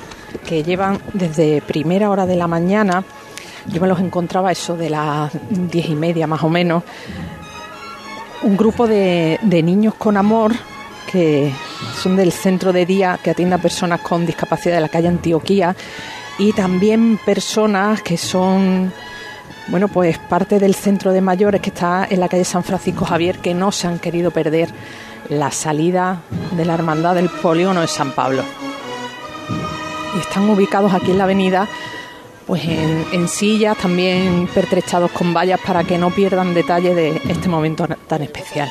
[0.45, 3.03] que llevan desde primera hora de la mañana
[3.67, 6.83] yo me los encontraba eso de las diez y media más o menos,
[8.43, 10.53] un grupo de, niños con amor
[11.11, 11.51] que
[12.01, 15.75] son del centro de día que atiende a personas con discapacidad de la calle Antioquía
[16.37, 18.91] y también personas que son
[19.67, 23.39] bueno, pues parte del centro de mayores que está en la calle San Francisco Javier
[23.39, 24.69] que no se han querido perder
[25.29, 26.21] la salida
[26.57, 28.43] de la hermandad del polígono de San Pablo.
[30.15, 31.69] Y están ubicados aquí en la avenida
[32.51, 37.87] pues en, sillas, también pertrechados con vallas para que no pierdan detalle de este momento
[38.07, 38.67] tan especial.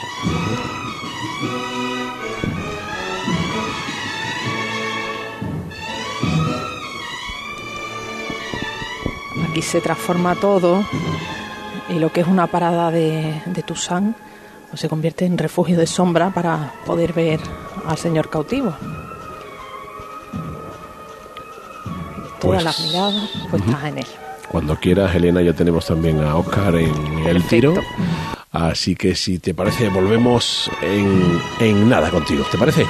[9.49, 10.85] Aquí se transforma todo
[11.89, 14.15] y lo que es una parada de, de Toussaint
[14.69, 17.41] pues se convierte en refugio de sombra para poder ver
[17.87, 18.75] al señor cautivo.
[22.41, 24.07] Todas las pues, miradas puestas en él.
[24.49, 27.75] Cuando quieras, Elena, ya tenemos también a Oscar en el tiro.
[28.51, 32.45] Así que si te parece, volvemos en, en nada contigo.
[32.51, 32.85] ¿Te parece?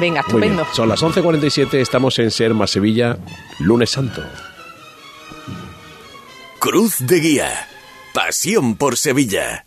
[0.00, 0.66] Venga, estupendo.
[0.72, 3.16] Son las 11.47, estamos en Serma, Sevilla,
[3.60, 4.22] lunes santo.
[6.58, 7.68] Cruz de Guía.
[8.12, 9.66] Pasión por Sevilla.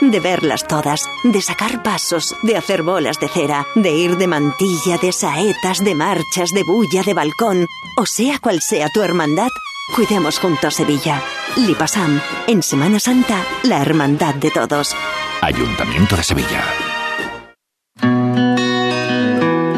[0.00, 4.98] de verlas todas, de sacar pasos, de hacer bolas de cera, de ir de mantilla,
[5.00, 7.66] de saetas, de marchas, de bulla, de balcón,
[7.96, 9.48] o sea cual sea tu hermandad,
[9.94, 11.22] cuidemos juntos Sevilla.
[11.56, 14.94] Lipasam, en Semana Santa, la hermandad de todos.
[15.40, 16.64] Ayuntamiento de Sevilla.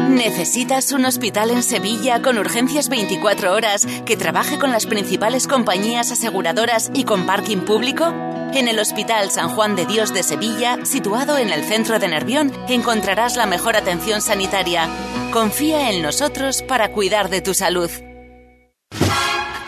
[0.09, 6.11] ¿Necesitas un hospital en Sevilla con urgencias 24 horas que trabaje con las principales compañías
[6.11, 8.13] aseguradoras y con parking público?
[8.53, 12.51] En el Hospital San Juan de Dios de Sevilla, situado en el centro de Nervión,
[12.67, 14.87] encontrarás la mejor atención sanitaria.
[15.31, 17.89] Confía en nosotros para cuidar de tu salud.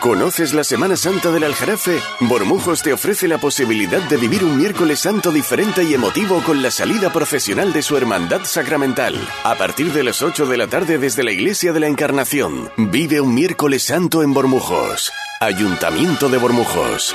[0.00, 2.00] ¿Conoces la Semana Santa del Aljarafe?
[2.20, 6.70] Bormujos te ofrece la posibilidad de vivir un miércoles santo diferente y emotivo con la
[6.70, 9.14] salida profesional de su hermandad sacramental.
[9.44, 13.20] A partir de las 8 de la tarde desde la Iglesia de la Encarnación, vive
[13.20, 15.12] un miércoles santo en Bormujos.
[15.38, 17.14] Ayuntamiento de Bormujos.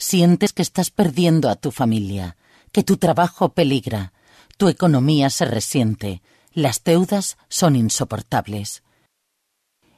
[0.00, 2.36] Sientes que estás perdiendo a tu familia,
[2.72, 4.12] que tu trabajo peligra,
[4.56, 6.22] tu economía se resiente,
[6.52, 8.82] las deudas son insoportables.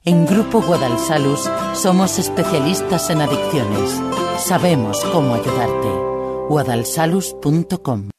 [0.04, 4.00] En Grupo Guadalsalus somos especialistas en adicciones.
[4.44, 5.88] Sabemos cómo ayudarte.
[6.48, 8.10] guadalsalus.com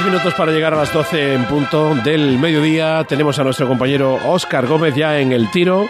[0.00, 3.04] minutos para llegar a las 12 en punto del mediodía.
[3.04, 5.86] Tenemos a nuestro compañero Óscar Gómez ya en el tiro.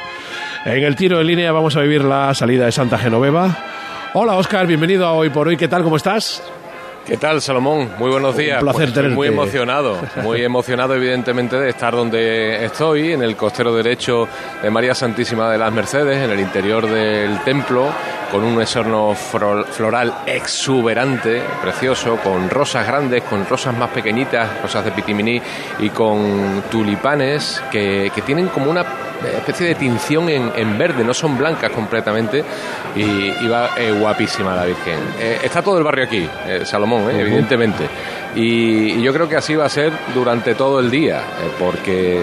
[0.64, 3.56] En el tiro en línea vamos a vivir la salida de Santa Genoveva.
[4.14, 5.56] Hola Óscar, bienvenido a Hoy por Hoy.
[5.56, 5.84] ¿Qué tal?
[5.84, 6.42] ¿Cómo estás?
[7.06, 7.92] ¿Qué tal, Salomón?
[7.98, 8.60] Muy buenos días.
[8.60, 13.74] Un placer pues Muy emocionado, muy emocionado evidentemente de estar donde estoy, en el costero
[13.74, 14.28] derecho
[14.62, 17.88] de María Santísima de las Mercedes, en el interior del templo,
[18.32, 24.92] con un esorno floral exuberante, precioso, con rosas grandes, con rosas más pequeñitas, rosas de
[24.92, 25.40] pitiminí
[25.78, 28.84] y con tulipanes que, que tienen como una
[29.26, 32.44] especie de tinción en, verde, no son blancas completamente
[32.94, 34.98] y, va eh, guapísima la Virgen.
[35.18, 37.88] Eh, está todo el barrio aquí, eh, Salomón, evidentemente.
[38.34, 41.22] Y, yo creo que así va a ser durante todo el día,
[41.58, 42.22] porque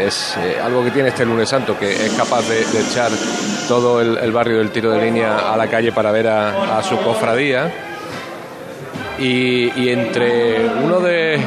[0.00, 3.10] es algo que tiene este lunes santo, que es capaz de, echar
[3.68, 7.72] todo el, barrio del tiro de línea a la calle para ver a, su cofradía.
[9.18, 11.40] y entre uno de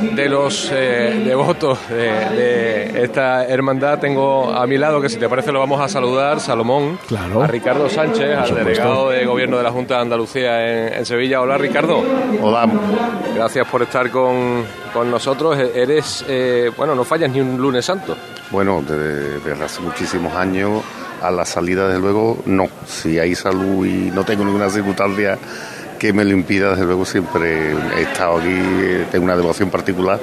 [0.00, 5.52] de los eh, devotos de, esta hermandad tengo a mi lado, que si te parece
[5.52, 7.42] lo vamos a saludar, Salomón, claro.
[7.42, 11.40] a Ricardo Sánchez, al delegado de Gobierno de la Junta de Andalucía en, Sevilla.
[11.40, 12.02] Hola Ricardo.
[12.40, 12.68] Hola.
[13.34, 14.64] Gracias por estar con,
[15.10, 15.58] nosotros.
[15.58, 18.16] E-, eres, eh, bueno, no fallas ni un lunes santo.
[18.50, 20.82] Bueno, desde, hace muchísimos años
[21.22, 22.68] a la salida, desde luego, no.
[22.86, 25.38] Si hay salud y no tengo ninguna circunstancia
[26.00, 28.58] que me lo impida, desde luego siempre he estado aquí,
[29.12, 30.18] tengo una devoción particular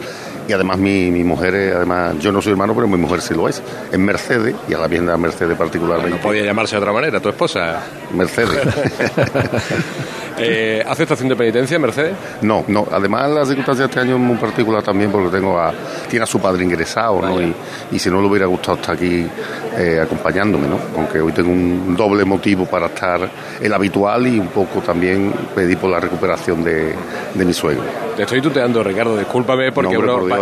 [0.47, 3.47] y además mi, mi mujer, además yo no soy hermano, pero mi mujer sí lo
[3.47, 3.61] es,
[3.91, 6.17] es Mercedes y a la vienda Mercedes particularmente.
[6.17, 7.83] No podía llamarse de otra manera, tu esposa.
[8.13, 8.57] Mercedes.
[10.39, 12.15] eh, ¿Hace estación de penitencia, Mercedes?
[12.41, 12.87] No, no.
[12.91, 15.73] Además, las circunstancias de este año es muy particular también porque tengo a,
[16.09, 17.41] tiene a su padre ingresado, ¿no?
[17.41, 17.53] Y,
[17.91, 19.27] y, si no le hubiera gustado estar aquí
[19.77, 20.79] eh, acompañándome, ¿no?
[20.95, 23.29] Aunque hoy tengo un doble motivo para estar
[23.61, 26.93] el habitual y un poco también pedir por la recuperación de,
[27.33, 27.83] de mi suegro.
[28.15, 29.95] Te estoy tuteando, Ricardo, discúlpame porque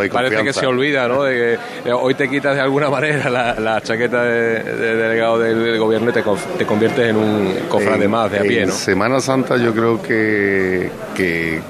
[0.10, 1.24] parece que se olvida, ¿no?
[1.24, 4.64] De que eh, hoy te quitas de alguna manera la, chaqueta de,
[4.96, 8.72] delegado del gobierno y te, conviertes en un cofrade más de a pie, ¿no?
[8.72, 11.62] Semana Santa yo creo que, que eh,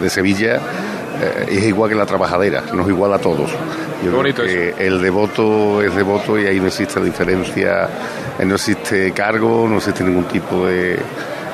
[0.00, 0.56] de Sevilla
[1.20, 3.50] eh, es igual que la trabajadera, no es igual a todos.
[4.02, 7.88] Yo creo que el devoto es devoto y ahí no existe diferencia,
[8.44, 10.98] no existe cargo, no existe ningún tipo de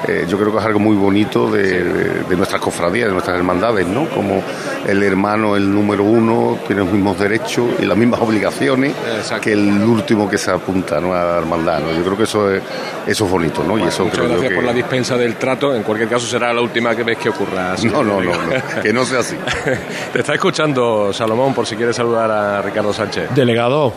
[0.08, 4.08] eh, yo creo que es algo muy bonito de, nuestras cofradías, de nuestras hermandades, ¿no?
[4.08, 4.42] Como
[4.86, 8.94] el hermano, el número uno, tiene los mismos derechos y las mismas obligaciones
[9.40, 11.14] que el último que se apunta ¿no?
[11.14, 11.92] a la hermandad, ¿no?
[11.92, 12.62] Yo creo que eso es,
[13.06, 13.78] eso es bonito, ¿no?
[13.78, 16.92] y eso muchas gracias por la dispensa del trato, en cualquier caso será la última
[16.94, 17.74] vez que ocurra.
[17.84, 18.32] no, no, no,
[18.82, 19.36] que no sea así.
[20.12, 23.34] Te está escuchando Salomón, por si quieres saludar a Ricardo Sánchez.
[23.34, 23.92] Delegado.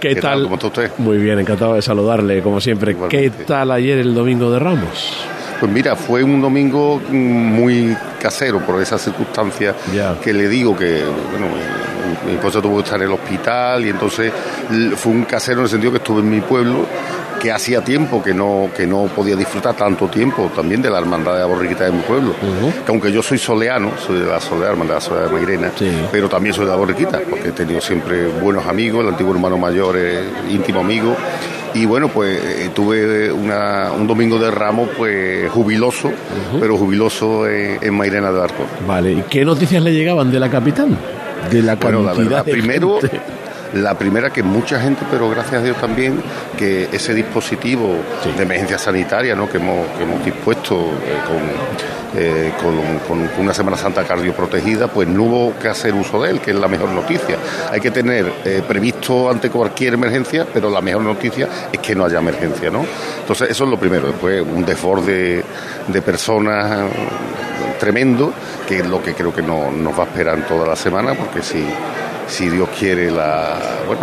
[0.00, 0.42] ¿Qué, tal?
[0.44, 0.90] ¿Cómo está usted?
[0.98, 2.96] Muy bien, encantado de saludarle, como siempre.
[3.08, 5.26] ¿Qué tal ayer el domingo de Ramos?
[5.60, 9.74] Pues mira, fue un domingo muy casero por esas circunstancias
[10.22, 11.46] que le digo que, bueno,
[12.26, 14.32] mi esposa tuvo que estar en el hospital y entonces
[14.96, 16.86] fue un casero en el sentido que estuve en mi pueblo
[17.40, 21.34] que hacía tiempo que no, que no podía disfrutar tanto tiempo también de la hermandad
[21.34, 22.34] de la borriquita de mi pueblo.
[22.84, 25.70] que aunque yo soy soleano, soy de la soleá, hermandad de Mairena,
[26.10, 29.58] pero también soy de la borriquita, porque he tenido siempre buenos amigos, el antiguo hermano
[29.58, 31.14] mayor es íntimo amigo
[31.76, 36.10] y bueno, pues eh, tuve un domingo de ramo pues jubiloso,
[36.58, 38.64] pero jubiloso en, Mairena de Arco.
[38.86, 40.96] Vale, ¿y qué noticias le llegaban de la capital?
[41.50, 42.98] De la cantidad primero,
[43.82, 46.22] La primera que mucha gente, pero gracias a Dios también,
[46.56, 47.96] que ese dispositivo
[48.36, 49.48] de emergencia sanitaria ¿no?
[49.48, 52.52] que, hemos, que hemos dispuesto eh, con, eh,
[53.06, 56.56] con, una Semana Santa cardioprotegida, pues no hubo que hacer uso de él, que es
[56.56, 57.36] la mejor noticia.
[57.70, 62.06] Hay que tener eh, previsto ante cualquier emergencia, pero la mejor noticia es que no
[62.06, 62.70] haya emergencia.
[62.70, 62.84] ¿no?
[63.20, 64.08] Entonces, eso es lo primero.
[64.08, 65.44] Después, un desborde
[65.88, 66.90] de personas
[67.78, 68.32] tremendo,
[68.66, 71.14] que es lo que creo que no, nos va a esperar en toda la semana,
[71.14, 71.62] porque si
[72.26, 74.02] si Dios quiere, la, bueno,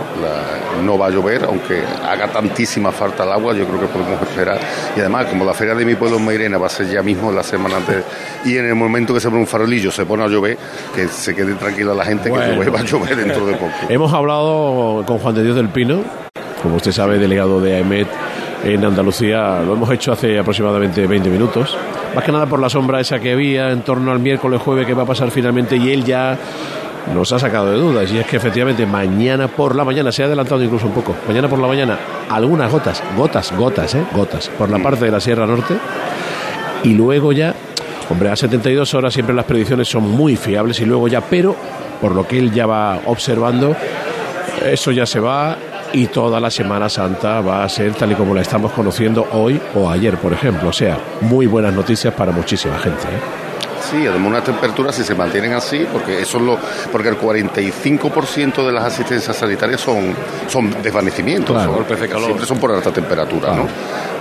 [0.83, 4.59] no va a llover, aunque haga tantísima falta el agua, yo creo que podemos esperar.
[4.95, 7.31] Y además, como la feria de mi pueblo en Mairena va a ser ya mismo
[7.31, 8.03] la semana antes,
[8.45, 10.57] y en el momento que se pone un farolillo se pone a llover,
[10.95, 13.73] que se quede tranquila la gente, que va a llover dentro de poco.
[13.89, 16.01] Hemos hablado con Juan de Dios del Pino,
[16.61, 18.07] como usted sabe, delegado de AEMET
[18.63, 21.77] en Andalucía, lo hemos hecho hace aproximadamente 20 minutos.
[22.15, 24.93] Más que nada por la sombra esa que había en torno al miércoles, jueves, que
[24.93, 26.37] va a pasar finalmente, y él ya
[27.13, 30.27] nos ha sacado de dudas y es que efectivamente mañana por la mañana se ha
[30.27, 31.15] adelantado incluso un poco.
[31.27, 31.97] Mañana por la mañana
[32.29, 34.03] algunas gotas, gotas, gotas, ¿eh?
[34.13, 35.75] gotas por la parte de la Sierra Norte
[36.83, 37.53] y luego ya,
[38.09, 41.55] hombre, a 72 horas siempre las predicciones son muy fiables y luego ya, pero
[42.01, 43.75] por lo que él ya va observando,
[44.65, 45.57] eso ya se va
[45.93, 49.61] y toda la Semana Santa va a ser tal y como la estamos conociendo hoy
[49.75, 50.69] o ayer, por ejemplo.
[50.69, 53.03] O sea, muy buenas noticias para muchísima gente.
[53.03, 53.42] ¿eh?
[53.89, 56.57] Sí, además unas temperaturas si se mantienen así, porque eso es lo,
[56.91, 60.15] porque el 45% de las asistencias sanitarias son,
[60.47, 61.61] son desvanecimientos,
[62.23, 63.67] siempre son por alta temperatura, ¿no?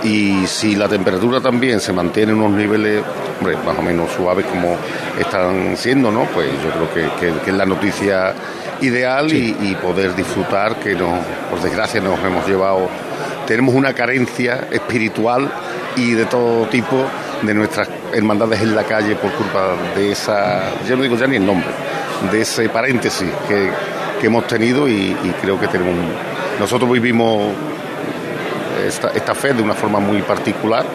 [0.03, 3.01] Y si la temperatura también se mantiene en unos niveles,
[3.39, 4.75] hombre, más o menos suaves como
[5.17, 6.25] están siendo, ¿no?
[6.25, 8.33] Pues yo creo que, es la noticia
[8.81, 12.89] ideal y, y, poder disfrutar que no, por desgracia nos hemos llevado,
[13.47, 15.49] tenemos una carencia espiritual
[15.95, 17.05] y de todo tipo
[17.45, 21.35] de nuestras hermandades en la calle por culpa de esa, yo no digo ya ni
[21.35, 21.69] el nombre,
[22.31, 25.93] de ese paréntesis que, hemos tenido y, creo que tenemos,
[26.57, 27.51] nosotros vivimos
[28.87, 30.85] esta, fe de una forma muy particular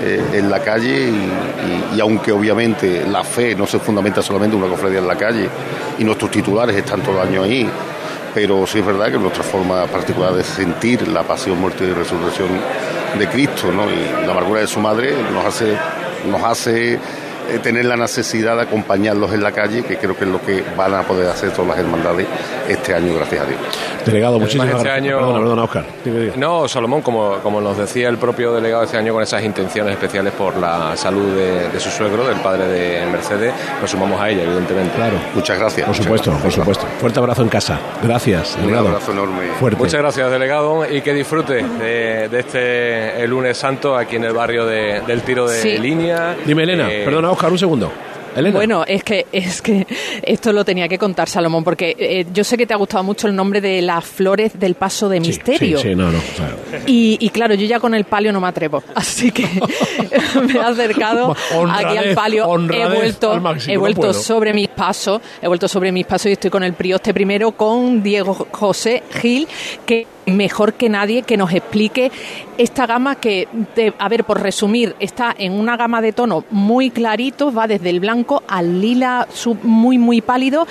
[0.00, 1.12] eh, en la calle
[1.94, 5.46] y, aunque obviamente la fe no se fundamenta solamente en una cofradía en la calle
[5.98, 7.68] y nuestros titulares están todo el año ahí,
[8.34, 12.48] pero sí es verdad que nuestra forma particular de sentir la pasión, muerte y resurrección
[13.18, 13.84] de Cristo ¿no?
[13.90, 15.76] y la amargura de su madre nos hace,
[16.26, 16.98] nos hace eh,
[17.62, 20.94] tener la necesidad de acompañarlos en la calle, que creo que es lo que van
[20.94, 22.26] a poder hacer todas las hermandades
[22.68, 23.60] este año, gracias a Dios.
[24.04, 24.96] Delegado, muchísimas este gracias.
[24.96, 25.16] Año...
[25.18, 25.84] Perdona, perdona, Oscar.
[26.36, 30.32] No, Salomón, como, como nos decía el propio delegado este año, con esas intenciones especiales
[30.32, 34.94] por la salud de, su suegro, del padre de Mercedes, nos sumamos a ella, evidentemente.
[34.94, 35.16] Claro.
[35.34, 35.86] Muchas gracias.
[35.86, 36.86] Por supuesto, por supuesto.
[36.98, 37.78] Fuerte abrazo en casa.
[38.02, 38.86] Gracias, delegado.
[38.86, 39.48] Un abrazo enorme.
[39.58, 39.78] Fuerte.
[39.78, 44.66] Muchas gracias, delegado, y que disfrute de, este el lunes santo aquí en el barrio
[44.66, 46.36] del tiro de línea.
[46.44, 47.92] Dime, Elena, eh, perdona, Oscar, un segundo.
[48.52, 49.86] Bueno, es que, es que
[50.22, 53.26] esto lo tenía que contar, Salomón, porque eh, yo sé que te ha gustado mucho
[53.26, 55.78] el nombre de las flores del paso de misterio.
[55.78, 56.18] Sí, sí, no, no.
[56.86, 59.48] Y, claro, yo ya con el palio no me atrevo, así que
[60.46, 61.34] me he acercado
[61.70, 66.26] aquí al palio, he vuelto, he vuelto sobre mis pasos, he vuelto sobre mis pasos
[66.26, 69.48] y estoy con el prioste primero, con Diego José Gil,
[69.84, 72.10] que mejor que nadie que nos explique
[72.58, 73.48] esta gama que,
[73.98, 78.00] a ver, por resumir, está en una gama de tono muy clarito, va desde el
[78.00, 79.26] blanco al lila
[79.62, 80.66] muy, muy pálido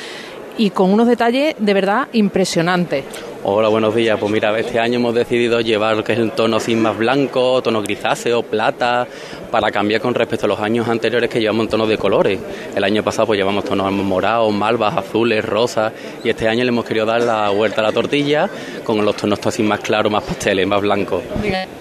[0.59, 3.05] y con unos detalles de verdad impresionantes.
[3.45, 4.19] Hola, buenos días.
[4.19, 7.61] Pues mira, este año hemos decidido llevar lo que es el tono así más blanco,
[7.61, 9.07] tono grisáceo, plata,
[9.49, 12.37] para cambiar con respecto a los años anteriores que llevamos tonos de colores.
[12.75, 15.93] El año pasado pues llevamos tonos morados, malvas, azules, rosas
[16.25, 18.49] y este año le hemos querido dar la vuelta a la tortilla
[18.83, 21.23] con los tonos así más claros, más pasteles, más blancos.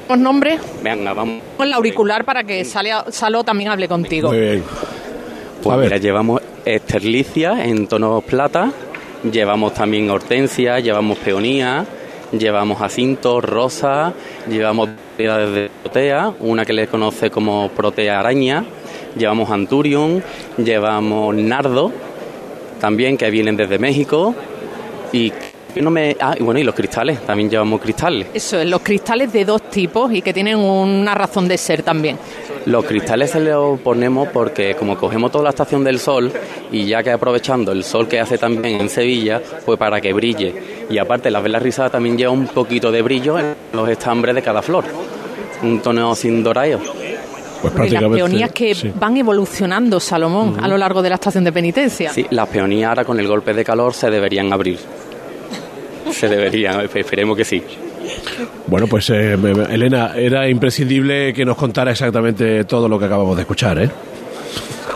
[0.08, 0.60] ¿Los nombres?
[0.84, 1.42] Venga, vamos.
[1.56, 4.28] Con el auricular para que Salo también hable contigo.
[4.28, 4.64] Muy bien.
[5.62, 8.72] Pues mira, llevamos esterlicia en tonos plata,
[9.24, 11.84] Llevamos también hortensia, llevamos peonía,
[12.30, 14.12] llevamos jacinto, rosa,
[14.48, 18.64] llevamos variedades de protea, una que le conoce como protea araña,
[19.16, 20.20] llevamos anturium,
[20.56, 21.92] llevamos nardo,
[22.80, 24.36] también que vienen desde México
[25.12, 25.32] y
[25.74, 26.16] no me...
[26.20, 28.28] Ah, y bueno, y los cristales, también llevamos cristales.
[28.34, 32.18] Eso, los cristales de dos tipos y que tienen una razón de ser también.
[32.66, 36.30] Los cristales se los ponemos porque como cogemos toda la estación del sol
[36.70, 40.54] y ya que aprovechando el sol que hace también en Sevilla, pues para que brille.
[40.90, 44.42] Y aparte la vela rizada también lleva un poquito de brillo en los estambres de
[44.42, 44.84] cada flor.
[45.62, 46.80] Un tono sin dorado.
[47.60, 52.12] Pues las peonías que van evolucionando, Salomón, a lo largo de la estación de penitencia.
[52.12, 54.78] Sí, las peonías ahora con el golpe de calor se deberían abrir.
[56.12, 57.62] Se deberían, esperemos que sí.
[58.66, 59.34] Bueno, pues eh,
[59.70, 63.90] Elena, era imprescindible que nos contara exactamente todo lo que acabamos de escuchar, ¿eh?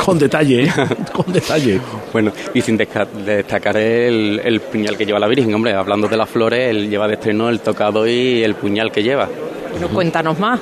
[0.04, 0.72] Con detalle, ¿eh?
[1.12, 1.80] con detalle.
[2.12, 6.28] Bueno, y sin destacar el, el, puñal que lleva la Virgen, hombre, hablando de las
[6.28, 9.28] flores, él lleva de estreno el tocado y el puñal que lleva.
[9.70, 10.60] Bueno, cuéntanos más.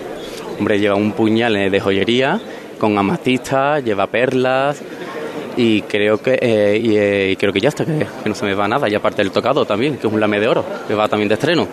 [0.58, 2.40] Hombre, lleva un puñal eh, de joyería
[2.78, 4.82] con amatistas, lleva perlas,
[5.56, 8.94] y creo que y, creo que ya está, que, no se me va nada, y
[8.94, 11.68] aparte el tocado también, que es un lame de oro, que va también de estreno.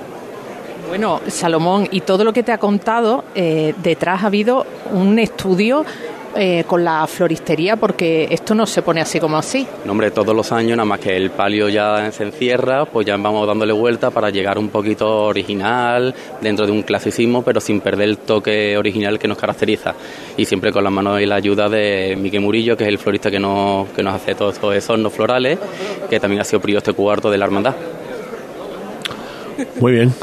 [0.88, 5.85] Bueno, Salomón, y todo lo que te ha contado, eh, detrás ha habido un estudio
[6.35, 9.67] eh, con la floristería, porque esto no se pone así como así.
[9.85, 13.17] No, hombre, todos los años, nada más que el palio ya se encierra, pues ya
[13.17, 18.09] vamos dándole vuelta para llegar un poquito original, dentro de un clasicismo, pero sin perder
[18.09, 19.95] el toque original que nos caracteriza.
[20.38, 23.31] Y siempre con la mano y la ayuda de Miguel Murillo, que es el florista
[23.31, 25.57] que nos, que nos hace todos esos hornos florales,
[26.09, 27.75] que también ha sido prior este cuarto de la hermandad.
[29.79, 30.13] Muy bien,